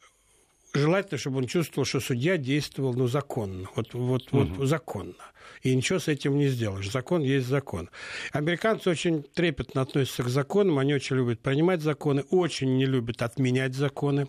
желательно, 0.73 1.17
чтобы 1.17 1.37
он 1.37 1.47
чувствовал, 1.47 1.85
что 1.85 1.99
судья 1.99 2.37
действовал 2.37 2.93
ну, 2.93 3.07
законно, 3.07 3.67
вот, 3.75 3.93
вот, 3.93 4.31
угу. 4.31 4.45
вот 4.45 4.67
законно 4.67 5.15
и 5.61 5.75
ничего 5.75 5.99
с 5.99 6.07
этим 6.07 6.37
не 6.37 6.47
сделаешь. 6.47 6.91
Закон 6.91 7.21
есть 7.21 7.47
закон. 7.47 7.89
Американцы 8.31 8.89
очень 8.89 9.23
трепетно 9.23 9.81
относятся 9.81 10.23
к 10.23 10.29
законам, 10.29 10.79
они 10.79 10.93
очень 10.93 11.17
любят 11.17 11.39
принимать 11.39 11.81
законы, 11.81 12.23
очень 12.29 12.77
не 12.77 12.85
любят 12.85 13.21
отменять 13.21 13.75
законы. 13.75 14.27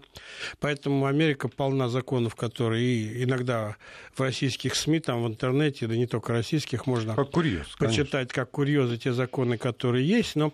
Поэтому 0.58 1.06
Америка 1.06 1.48
полна 1.48 1.88
законов, 1.88 2.34
которые 2.34 3.22
иногда 3.22 3.76
в 4.14 4.20
российских 4.20 4.74
СМИ, 4.74 5.00
там 5.00 5.24
в 5.24 5.28
интернете, 5.28 5.86
да 5.86 5.96
не 5.96 6.06
только 6.06 6.32
российских, 6.32 6.86
можно 6.86 7.14
как 7.14 7.30
курьез, 7.30 7.66
почитать 7.78 8.10
конечно. 8.10 8.34
как 8.34 8.50
курьезы 8.50 8.96
те 8.96 9.12
законы, 9.12 9.58
которые 9.58 10.06
есть. 10.06 10.36
Но 10.36 10.52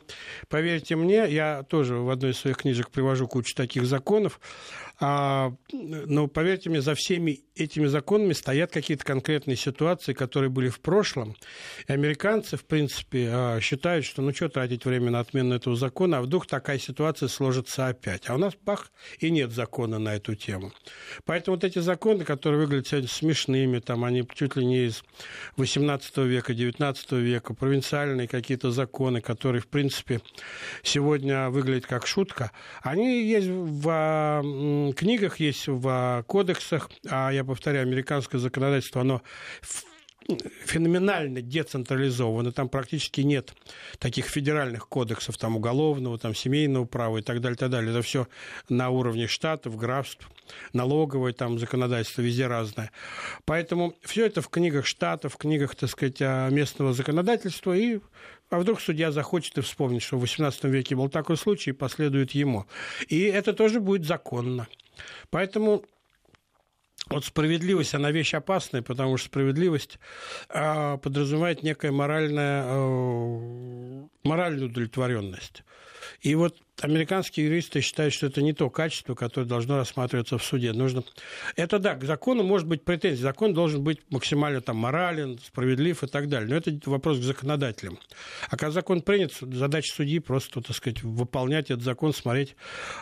поверьте 0.49 0.97
мне, 0.97 1.27
я 1.29 1.63
тоже 1.63 1.97
в 1.97 2.11
одной 2.11 2.33
из 2.33 2.39
своих 2.39 2.59
книжек 2.59 2.91
привожу 2.91 3.27
кучу 3.29 3.55
таких 3.55 3.87
законов, 3.87 4.41
а, 5.01 5.53
но 5.73 6.27
поверьте 6.27 6.71
мне, 6.71 6.81
за 6.81 6.95
всеми 6.95 7.46
этими 7.57 7.87
законами 7.87 8.33
стоят 8.35 8.71
какие-то 8.71 9.05
конкретные 9.05 9.57
ситуации, 9.57 10.13
которые 10.13 10.51
были 10.51 10.69
в 10.69 10.81
прошлом. 10.81 11.35
И 11.89 11.93
американцы, 11.93 12.57
в 12.57 12.65
принципе, 12.65 13.31
а, 13.33 13.61
считают, 13.61 14.05
что 14.05 14.23
ну 14.23 14.35
что 14.35 14.49
тратить 14.49 14.85
время 14.85 15.11
на 15.11 15.21
отмену 15.21 15.55
этого 15.55 15.75
закона, 15.75 16.19
а 16.19 16.23
вдруг 16.23 16.47
такая 16.47 16.79
ситуация 16.79 17.29
сложится 17.29 17.89
опять. 17.89 18.29
А 18.29 18.35
у 18.35 18.39
нас 18.39 18.55
пах 18.55 18.93
и 19.19 19.31
нет 19.31 19.53
закона 19.53 19.99
на 19.99 20.17
эту 20.17 20.35
тему. 20.35 20.73
Поэтому 21.25 21.57
вот 21.57 21.65
эти 21.65 21.79
законы, 21.79 22.25
которые 22.25 22.61
выглядят 22.61 22.89
сегодня 22.89 23.09
смешными, 23.09 23.79
там 23.79 24.05
они 24.05 24.27
чуть 24.35 24.57
ли 24.57 24.67
не 24.67 24.87
из 24.87 25.03
18 25.57 26.17
века, 26.19 26.53
19 26.53 27.13
века, 27.13 27.55
провинциальные 27.55 28.29
какие-то 28.29 28.71
законы, 28.71 29.23
которые, 29.23 29.63
в 29.63 29.69
принципе, 29.69 30.21
сегодня 30.83 31.49
выглядят 31.49 31.87
как 31.87 32.07
шутка, 32.07 32.53
они 32.83 33.23
есть 33.23 33.49
в 33.49 33.89
а, 33.89 34.93
книгах, 34.93 35.41
есть 35.41 35.69
в 35.69 36.25
кодексах, 36.27 36.91
а 37.09 37.31
я 37.31 37.46
повторяю, 37.47 37.87
американское 37.87 38.41
законодательство, 38.41 39.01
оно 39.01 39.23
феноменально 40.65 41.41
децентрализовано. 41.41 42.51
Там 42.51 42.69
практически 42.69 43.21
нет 43.21 43.55
таких 43.99 44.27
федеральных 44.27 44.89
кодексов, 44.89 45.39
там 45.39 45.57
уголовного, 45.57 46.19
там 46.19 46.35
семейного 46.35 46.85
права 46.85 47.19
и 47.19 47.23
так 47.23 47.41
далее, 47.41 47.57
так 47.57 47.71
далее. 47.71 47.93
Это 47.93 48.03
все 48.03 48.27
на 48.69 48.91
уровне 48.91 49.29
штатов, 49.29 49.77
графств, 49.77 50.29
налоговое 50.73 51.33
там 51.33 51.61
законодательство 51.61 52.23
везде 52.23 52.49
разное. 52.49 52.91
Поэтому 53.45 53.95
все 54.03 54.27
это 54.27 54.43
в 54.43 54.49
книгах 54.49 54.85
штатов, 54.87 55.35
в 55.35 55.37
книгах, 55.37 55.77
так 55.77 55.91
сказать, 55.91 56.21
местного 56.51 56.93
законодательства 56.93 57.73
и 57.77 58.01
а 58.49 58.61
вдруг 58.61 58.81
судья 58.81 59.11
захочет 59.11 59.59
и 59.59 59.61
вспомнить, 59.61 60.03
что 60.03 60.19
в 60.19 60.25
XVIII 60.25 60.69
веке 60.69 60.95
был 60.95 61.09
такой 61.09 61.37
случай, 61.37 61.71
и 61.71 61.73
последует 61.73 62.31
ему. 62.31 62.67
И 63.09 63.23
это 63.23 63.53
тоже 63.53 63.81
будет 63.81 64.07
законно. 64.07 64.69
Поэтому 65.31 65.85
вот 67.09 67.25
справедливость, 67.25 67.95
она 67.95 68.11
вещь 68.11 68.35
опасная, 68.35 68.83
потому 68.83 69.17
что 69.17 69.29
справедливость 69.29 69.99
э, 70.49 70.99
подразумевает 70.99 71.63
некая 71.63 71.93
моральная, 71.93 72.65
э, 72.67 74.07
моральную 74.25 74.71
удовлетворенность. 74.71 75.63
И 76.21 76.35
вот 76.35 76.57
американские 76.83 77.47
юристы 77.47 77.81
считают, 77.81 78.13
что 78.13 78.27
это 78.27 78.43
не 78.43 78.53
то 78.53 78.69
качество, 78.69 79.15
которое 79.15 79.47
должно 79.47 79.77
рассматриваться 79.77 80.39
в 80.39 80.45
суде. 80.45 80.73
Нужно... 80.73 81.05
Это 81.57 81.79
да, 81.79 81.95
к 81.95 82.05
закону 82.05 82.43
может 82.43 82.67
быть 82.67 82.85
претензия. 82.85 83.23
Закон 83.23 83.55
должен 83.55 83.83
быть 83.83 84.01
максимально 84.11 84.61
там, 84.61 84.77
морален, 84.77 85.39
справедлив 85.39 86.03
и 86.03 86.07
так 86.07 86.29
далее. 86.29 86.49
Но 86.49 86.57
это 86.57 86.79
вопрос 86.89 87.19
к 87.19 87.23
законодателям. 87.23 87.99
А 88.49 88.57
когда 88.57 88.73
закон 88.73 89.01
принят, 89.01 89.33
задача 89.41 89.95
судьи 89.95 90.19
просто, 90.19 90.61
так 90.61 90.77
сказать, 90.77 91.03
выполнять 91.03 91.71
этот 91.71 91.83
закон, 91.83 92.13
смотреть 92.13 92.57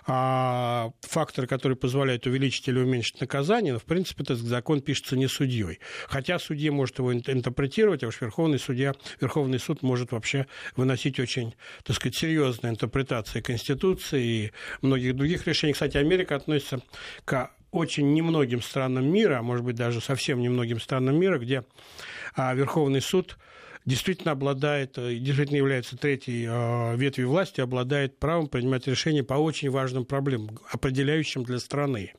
а, 0.06 0.92
факторы, 1.00 1.46
которые 1.46 1.76
позволяют 1.76 2.26
увеличить 2.26 2.68
или 2.68 2.78
уменьшить 2.78 3.20
наказание. 3.20 3.72
Но, 3.72 3.78
в 3.80 3.84
принципе, 3.84 4.22
этот 4.22 4.38
закон 4.38 4.82
пишется 4.82 5.16
не 5.16 5.26
судьей. 5.26 5.80
Хотя 6.06 6.38
судья 6.38 6.70
может 6.70 6.98
его 6.98 7.12
интерпретировать, 7.12 8.04
а 8.04 8.06
уж 8.06 8.20
Верховный 8.20 8.58
судья, 8.58 8.94
Верховный 9.20 9.58
суд 9.58 9.82
может 9.82 10.12
вообще 10.12 10.46
выносить 10.76 11.18
очень, 11.18 11.54
так 11.82 11.96
сказать, 11.96 12.16
серьезные 12.16 12.70
интерпретации 12.70 13.40
Конституции 13.40 13.63
Конституции 13.64 14.22
и 14.24 14.52
многих 14.82 15.16
других 15.16 15.46
решений. 15.46 15.72
Кстати, 15.72 15.96
Америка 15.96 16.36
относится 16.36 16.80
к 17.24 17.50
очень 17.70 18.12
немногим 18.12 18.62
странам 18.62 19.10
мира, 19.10 19.38
а 19.38 19.42
может 19.42 19.64
быть 19.64 19.74
даже 19.74 20.00
совсем 20.00 20.40
немногим 20.40 20.78
странам 20.78 21.18
мира, 21.18 21.38
где 21.38 21.64
а, 22.36 22.54
Верховный 22.54 23.00
суд 23.00 23.38
действительно 23.86 24.32
обладает, 24.32 24.96
э, 24.98 25.16
действительно 25.16 25.56
является 25.56 25.96
третьей 25.96 26.46
э, 26.48 26.96
ветвью 26.96 27.30
власти, 27.30 27.60
обладает 27.60 28.18
правом 28.18 28.48
принимать 28.48 28.86
решения 28.86 29.24
по 29.24 29.34
очень 29.34 29.70
важным 29.70 30.04
проблемам, 30.04 30.58
определяющим 30.70 31.42
для 31.42 31.58
страны. 31.58 32.12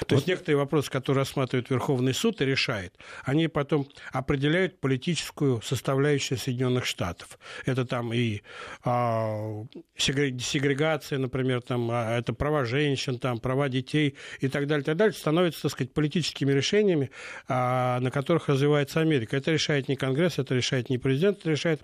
То 0.00 0.06
вот. 0.10 0.12
есть 0.12 0.26
некоторые 0.26 0.58
вопросы, 0.58 0.90
которые 0.90 1.22
рассматривает 1.22 1.70
Верховный 1.70 2.14
суд 2.14 2.40
и 2.40 2.44
решает, 2.44 2.94
они 3.24 3.48
потом 3.48 3.88
определяют 4.12 4.80
политическую 4.80 5.60
составляющую 5.62 6.38
Соединенных 6.38 6.84
Штатов. 6.84 7.38
Это 7.64 7.84
там 7.84 8.12
и 8.12 8.42
а, 8.84 9.64
сегрегация, 9.96 11.18
например, 11.18 11.62
там, 11.62 11.90
а, 11.90 12.18
это 12.18 12.32
права 12.32 12.64
женщин, 12.64 13.18
там, 13.18 13.38
права 13.38 13.68
детей 13.68 14.16
и 14.40 14.48
так 14.48 14.66
далее, 14.66 14.84
так 14.84 14.96
далее, 14.96 15.14
становятся, 15.14 15.62
так 15.62 15.72
сказать, 15.72 15.92
политическими 15.92 16.52
решениями, 16.52 17.10
а, 17.48 18.00
на 18.00 18.10
которых 18.10 18.48
развивается 18.48 19.00
Америка. 19.00 19.36
Это 19.36 19.50
решает 19.50 19.88
не 19.88 19.96
Конгресс, 19.96 20.38
это 20.38 20.54
решает 20.54 20.90
не 20.90 20.98
президент, 20.98 21.22
президент 21.22 21.46
решает, 21.46 21.80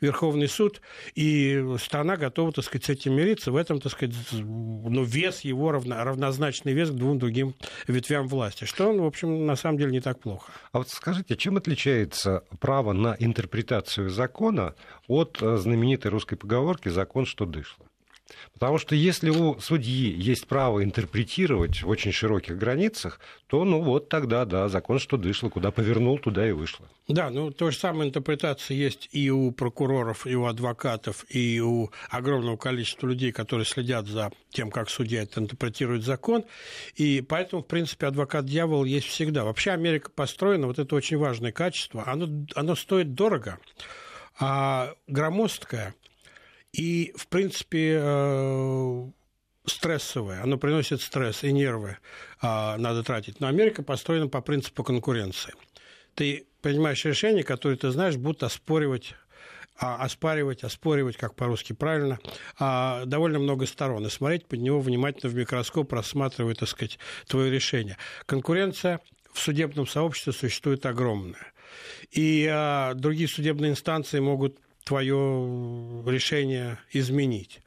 Верховный 0.00 0.48
суд, 0.48 0.80
и 1.14 1.64
страна 1.78 2.16
готова, 2.16 2.52
так 2.52 2.64
сказать, 2.64 2.84
с 2.84 2.88
этим 2.90 3.14
мириться. 3.14 3.50
В 3.50 3.56
этом, 3.56 3.80
так 3.80 3.92
сказать, 3.92 4.14
ну, 4.32 5.02
вес 5.04 5.40
его 5.40 5.72
равно, 5.72 6.04
равнозначный 6.04 6.72
вес 6.72 6.90
к 6.90 6.94
двум 6.94 7.18
другим 7.26 7.54
ветвям 7.88 8.28
власти, 8.28 8.64
что 8.66 8.88
он, 8.88 9.00
в 9.00 9.04
общем, 9.04 9.46
на 9.46 9.56
самом 9.56 9.78
деле 9.78 9.90
не 9.90 10.00
так 10.00 10.20
плохо. 10.20 10.52
А 10.70 10.78
вот 10.78 10.88
скажите, 10.90 11.36
чем 11.36 11.56
отличается 11.56 12.44
право 12.60 12.92
на 12.92 13.16
интерпретацию 13.18 14.10
закона 14.10 14.74
от 15.08 15.42
э, 15.42 15.56
знаменитой 15.56 16.12
русской 16.12 16.36
поговорки 16.36 16.88
«закон, 16.88 17.26
что 17.26 17.44
дышло»? 17.44 17.84
Потому 18.54 18.78
что 18.78 18.94
если 18.94 19.30
у 19.30 19.60
судьи 19.60 20.10
есть 20.10 20.46
право 20.46 20.82
интерпретировать 20.82 21.82
в 21.82 21.88
очень 21.88 22.12
широких 22.12 22.58
границах, 22.58 23.20
то, 23.46 23.64
ну 23.64 23.82
вот 23.82 24.08
тогда, 24.08 24.44
да, 24.44 24.68
закон 24.68 24.98
что 24.98 25.16
дышло, 25.16 25.48
куда 25.48 25.70
повернул, 25.70 26.18
туда 26.18 26.48
и 26.48 26.52
вышло. 26.52 26.88
Да, 27.06 27.30
ну 27.30 27.50
то 27.50 27.70
же 27.70 27.76
самое 27.76 28.08
интерпретация 28.08 28.76
есть 28.76 29.08
и 29.12 29.30
у 29.30 29.52
прокуроров, 29.52 30.26
и 30.26 30.34
у 30.34 30.46
адвокатов, 30.46 31.24
и 31.28 31.60
у 31.60 31.90
огромного 32.10 32.56
количества 32.56 33.06
людей, 33.06 33.30
которые 33.30 33.66
следят 33.66 34.06
за 34.06 34.32
тем, 34.50 34.70
как 34.70 34.90
судья 34.90 35.22
это 35.22 35.40
интерпретирует 35.40 36.02
закон. 36.02 36.44
И 36.96 37.20
поэтому, 37.20 37.62
в 37.62 37.66
принципе, 37.66 38.06
адвокат-дьявол 38.06 38.84
есть 38.84 39.06
всегда. 39.06 39.44
Вообще 39.44 39.70
Америка 39.70 40.10
построена, 40.10 40.66
вот 40.66 40.78
это 40.78 40.94
очень 40.96 41.18
важное 41.18 41.52
качество, 41.52 42.04
оно, 42.06 42.46
оно 42.54 42.74
стоит 42.74 43.14
дорого, 43.14 43.58
а 44.38 44.94
громоздкое– 45.06 45.94
и, 46.76 47.14
в 47.16 47.28
принципе, 47.28 47.98
э, 48.02 49.06
стрессовое, 49.64 50.42
оно 50.42 50.58
приносит 50.58 51.00
стресс 51.00 51.42
и 51.42 51.50
нервы 51.50 51.96
а, 52.40 52.76
надо 52.76 53.02
тратить. 53.02 53.40
Но 53.40 53.48
Америка 53.48 53.82
построена 53.82 54.28
по 54.28 54.40
принципу 54.42 54.84
конкуренции. 54.84 55.54
Ты 56.14 56.46
принимаешь 56.60 57.04
решения, 57.04 57.42
которые 57.42 57.78
ты 57.78 57.90
знаешь, 57.90 58.16
будут 58.16 58.42
оспоривать 58.42 59.14
а, 59.78 59.96
оспаривать, 59.96 60.64
оспоривать, 60.64 61.16
как 61.16 61.34
по-русски 61.34 61.74
правильно, 61.74 62.18
а, 62.58 63.04
довольно 63.04 63.38
много 63.38 63.66
сторон. 63.66 64.06
И 64.06 64.10
смотреть 64.10 64.46
под 64.46 64.60
него 64.60 64.80
внимательно 64.80 65.30
в 65.30 65.34
микроскоп, 65.34 65.92
рассматривая, 65.92 66.54
так 66.54 66.68
сказать, 66.68 66.98
твое 67.26 67.50
решение. 67.50 67.98
Конкуренция 68.24 69.00
в 69.32 69.38
судебном 69.38 69.86
сообществе 69.86 70.32
существует 70.32 70.86
огромная. 70.86 71.52
И 72.10 72.48
а, 72.50 72.94
другие 72.94 73.28
судебные 73.28 73.70
инстанции 73.70 74.18
могут 74.18 74.58
твое 74.86 76.04
решение 76.06 76.78
изменить. 76.92 77.60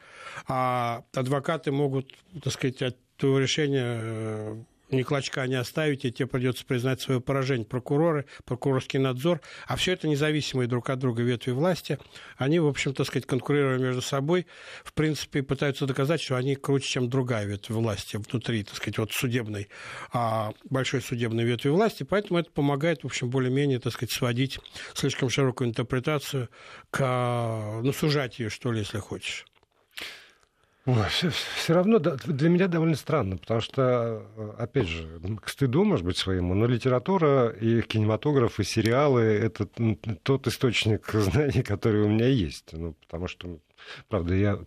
А 0.47 1.03
адвокаты 1.13 1.71
могут, 1.71 2.15
так 2.41 2.53
сказать, 2.53 2.81
от 2.81 2.97
твоего 3.17 3.39
решения 3.39 3.99
э, 4.01 4.63
ни 4.91 5.03
клочка 5.03 5.45
не 5.47 5.55
оставить, 5.55 6.05
и 6.05 6.11
тебе 6.11 6.27
придется 6.27 6.65
признать 6.65 7.01
свое 7.01 7.21
поражение. 7.21 7.65
Прокуроры, 7.65 8.25
прокурорский 8.45 8.99
надзор, 8.99 9.41
а 9.67 9.75
все 9.75 9.93
это 9.93 10.07
независимые 10.07 10.67
друг 10.67 10.89
от 10.89 10.99
друга 10.99 11.23
ветви 11.23 11.51
власти, 11.51 11.99
они, 12.37 12.59
в 12.59 12.67
общем, 12.67 12.93
так 12.93 13.07
сказать, 13.07 13.25
конкурируя 13.25 13.77
между 13.77 14.01
собой, 14.01 14.47
в 14.83 14.93
принципе, 14.93 15.43
пытаются 15.43 15.85
доказать, 15.85 16.21
что 16.21 16.35
они 16.35 16.55
круче, 16.55 16.87
чем 16.87 17.09
другая 17.09 17.45
ветвь 17.45 17.69
власти 17.69 18.17
внутри, 18.17 18.63
так 18.63 18.75
сказать, 18.75 18.97
вот 18.97 19.11
судебной, 19.11 19.69
а, 20.11 20.53
большой 20.69 21.01
судебной 21.01 21.43
ветви 21.43 21.69
власти, 21.69 22.03
поэтому 22.03 22.39
это 22.39 22.51
помогает, 22.51 23.03
в 23.03 23.07
общем, 23.07 23.29
более-менее, 23.29 23.79
так 23.79 23.93
сказать, 23.93 24.11
сводить 24.11 24.59
слишком 24.93 25.29
широкую 25.29 25.69
интерпретацию 25.69 26.49
к, 26.91 27.81
ну, 27.83 27.91
сужать 27.93 28.39
ее, 28.39 28.49
что 28.49 28.71
ли, 28.71 28.79
если 28.79 28.99
хочешь. 28.99 29.45
Все, 31.09 31.29
все 31.29 31.73
равно 31.73 31.99
для 31.99 32.49
меня 32.49 32.67
довольно 32.67 32.95
странно, 32.95 33.37
потому 33.37 33.61
что, 33.61 34.25
э, 34.35 34.51
опять 34.57 34.87
же, 34.87 35.07
к 35.41 35.49
стыду, 35.49 35.83
может 35.83 36.05
быть, 36.05 36.17
своему, 36.17 36.53
но 36.53 36.65
литература 36.65 37.49
и 37.49 37.81
кинематограф, 37.81 38.59
и 38.59 38.63
сериалы— 38.63 39.21
это 39.21 39.67
тот 40.23 40.47
источник 40.47 41.09
знаний, 41.13 41.63
который 41.63 42.03
у 42.03 42.09
меня 42.09 42.27
есть. 42.27 42.73
Ну, 42.73 42.93
потому 43.01 43.27
что, 43.27 43.59
правда, 44.07 44.35
я 44.35 44.59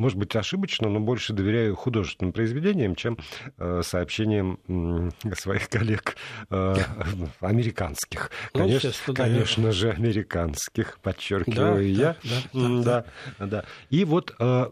может 0.00 0.16
быть, 0.16 0.34
ошибочно, 0.34 0.88
но 0.88 0.98
больше 0.98 1.34
доверяю 1.34 1.76
художественным 1.76 2.32
произведениям, 2.32 2.94
чем 2.94 3.18
э, 3.58 3.82
сообщениям 3.84 4.58
э, 4.66 5.34
своих 5.34 5.68
коллег 5.68 6.16
э, 6.48 6.76
американских. 7.40 8.30
Ну, 8.54 8.60
конечно, 8.60 8.90
да, 9.08 9.24
конечно 9.24 9.66
я... 9.66 9.72
же, 9.72 9.90
американских, 9.90 10.98
подчеркиваю 11.00 11.74
да, 11.74 11.80
я. 11.80 12.16
Да, 12.24 12.40
да, 12.54 12.82
да, 12.82 13.04
да. 13.38 13.46
да. 13.46 13.64
И 13.90 14.04
вот 14.04 14.34
Э, 14.38 14.70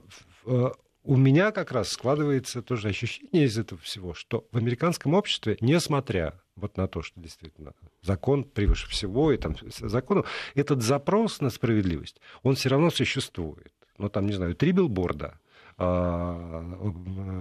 у 1.05 1.17
меня 1.17 1.53
как 1.53 1.73
раз 1.73 1.91
складывается 1.91 2.61
тоже 2.61 2.89
ощущение 2.89 3.45
из 3.45 3.59
этого 3.59 3.81
всего, 3.81 4.15
что 4.15 4.47
в 4.53 4.57
американском 4.57 5.15
обществе, 5.15 5.57
несмотря 5.61 6.41
вот 6.57 6.77
на 6.77 6.87
то, 6.87 7.03
что 7.03 7.21
действительно 7.21 7.73
закон 8.03 8.45
превыше 8.45 8.89
всего, 8.89 9.33
и 9.33 9.39
там 9.39 9.57
закону, 9.81 10.25
этот 10.55 10.83
запрос 10.83 11.41
на 11.41 11.51
справедливость, 11.51 12.21
он 12.43 12.57
все 12.57 12.69
равно 12.69 12.91
существует. 12.91 13.73
Ну, 13.97 14.09
там, 14.09 14.27
не 14.27 14.33
знаю, 14.33 14.55
три 14.55 14.73
билборда, 14.73 15.41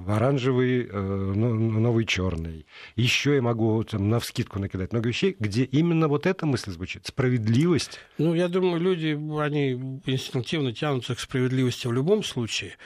оранжевый, 0.08 0.88
э, 0.88 1.00
новый 1.00 2.06
черный. 2.06 2.68
Еще 2.96 3.36
я 3.36 3.42
могу 3.42 3.84
там, 3.84 4.10
на 4.10 4.20
вскидку 4.20 4.60
накидать 4.60 4.92
много 4.92 5.10
вещей, 5.10 5.36
где 5.40 5.64
именно 5.64 6.08
вот 6.08 6.28
эта 6.28 6.46
мысль 6.46 6.70
звучит. 6.72 7.08
Справедливость. 7.08 8.00
Ну, 8.20 8.36
я 8.36 8.48
думаю, 8.48 8.80
люди, 8.80 9.18
они 9.40 9.72
инстинктивно 10.06 10.72
тянутся 10.72 11.16
к 11.16 11.20
справедливости 11.20 11.88
в 11.88 11.94
любом 11.94 12.24
случае. 12.24 12.78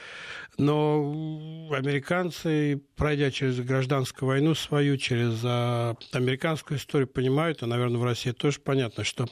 Но 0.56 1.68
американцы, 1.70 2.80
пройдя 2.96 3.30
через 3.30 3.60
гражданскую 3.60 4.28
войну 4.28 4.54
свою, 4.54 4.96
через 4.96 5.40
а, 5.44 5.96
американскую 6.12 6.78
историю, 6.78 7.08
понимают, 7.08 7.62
а, 7.62 7.66
наверное, 7.66 7.98
в 7.98 8.04
России 8.04 8.32
тоже 8.32 8.60
понятно, 8.60 9.04
что 9.04 9.28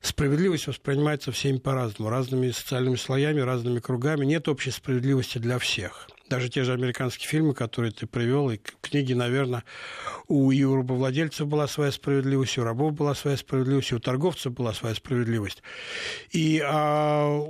Справедливость 0.00 0.66
воспринимается 0.66 1.32
всеми 1.32 1.58
по-разному, 1.58 2.10
разными 2.10 2.50
социальными 2.50 2.96
слоями, 2.96 3.40
разными 3.40 3.80
кругами. 3.80 4.24
Нет 4.24 4.48
общей 4.48 4.70
справедливости 4.70 5.38
для 5.38 5.58
всех 5.58 6.08
даже 6.30 6.48
те 6.48 6.62
же 6.62 6.72
американские 6.72 7.28
фильмы, 7.28 7.54
которые 7.54 7.90
ты 7.90 8.06
привел, 8.06 8.50
и 8.50 8.60
книги, 8.80 9.12
наверное, 9.12 9.64
у 10.28 10.52
и 10.52 10.62
у 10.62 10.76
рабовладельцев 10.76 11.46
была 11.46 11.66
своя 11.66 11.90
справедливость, 11.90 12.56
у 12.56 12.62
рабов 12.62 12.94
была 12.94 13.14
своя 13.14 13.36
справедливость, 13.36 13.92
у 13.92 13.98
торговцев 13.98 14.52
была 14.52 14.72
своя 14.72 14.94
справедливость. 14.94 15.62
И 16.30 16.62
а, 16.64 17.42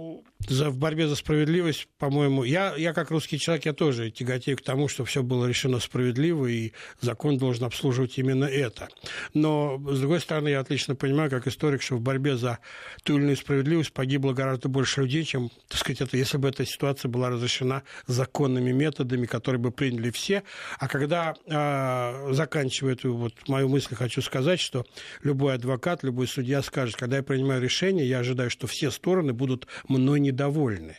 за, 0.48 0.70
в 0.70 0.79
борьбе 0.79 1.09
за 1.09 1.16
справедливость, 1.16 1.88
по-моему, 1.98 2.44
я, 2.44 2.74
я 2.76 2.92
как 2.92 3.11
русский 3.11 3.38
человек, 3.38 3.66
я 3.66 3.72
тоже 3.72 4.11
тяготею 4.11 4.57
к 4.57 4.62
тому, 4.62 4.88
что 4.88 5.05
все 5.05 5.22
было 5.22 5.46
решено 5.46 5.81
справедливо, 5.81 6.46
и 6.46 6.72
закон 7.00 7.38
должен 7.38 7.64
обслуживать 7.64 8.18
именно 8.18 8.44
это. 8.44 8.88
Но, 9.35 9.79
с 9.90 10.00
другой 10.00 10.20
стороны, 10.20 10.48
я 10.48 10.61
отлично 10.61 10.94
понимаю, 10.94 11.31
как 11.31 11.46
историк, 11.46 11.83
что 11.83 11.96
в 11.96 12.00
борьбе 12.00 12.37
за 12.37 12.59
ту 13.05 13.16
или 13.16 13.22
иную 13.22 13.37
справедливость 13.37 13.92
погибло 13.92 14.33
гораздо 14.33 14.68
больше 14.68 15.03
людей, 15.03 15.24
чем, 15.24 15.50
так 15.68 15.79
сказать, 15.79 16.00
это, 16.00 16.16
если 16.16 16.38
бы 16.38 16.48
эта 16.48 16.64
ситуация 16.64 17.09
была 17.09 17.31
разрешена 17.31 17.83
законными 18.07 18.72
методами, 18.72 19.26
которые 19.26 19.61
бы 19.61 19.70
приняли 19.70 20.11
все. 20.11 20.42
А 20.79 20.88
когда, 20.88 21.35
э, 21.46 22.33
заканчивая 22.33 22.94
эту 22.94 23.14
вот 23.14 23.35
мою 23.48 23.68
мысль, 23.68 23.94
хочу 23.94 24.22
сказать, 24.22 24.61
что 24.61 24.85
любой 25.22 25.55
адвокат, 25.55 26.03
любой 26.03 26.26
судья 26.26 26.62
скажет, 26.62 26.96
когда 26.96 27.18
я 27.18 27.22
принимаю 27.22 27.62
решение, 27.62 28.09
я 28.09 28.20
ожидаю, 28.20 28.50
что 28.50 28.66
все 28.66 28.90
стороны 28.90 29.33
будут 29.33 29.66
мной 29.88 30.20
недовольны. 30.31 30.97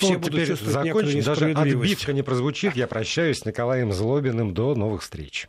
Ну, 0.00 0.06
Все 0.06 0.12
ну, 0.14 0.18
будут 0.18 0.42
теперь 0.42 0.56
закончим, 0.56 1.22
даже 1.22 1.52
отбивка 1.52 2.12
не 2.12 2.22
прозвучит. 2.22 2.76
Я 2.76 2.86
прощаюсь 2.86 3.40
с 3.40 3.44
Николаем 3.44 3.92
Злобиным. 3.92 4.54
До 4.54 4.74
новых 4.74 5.02
встреч. 5.02 5.48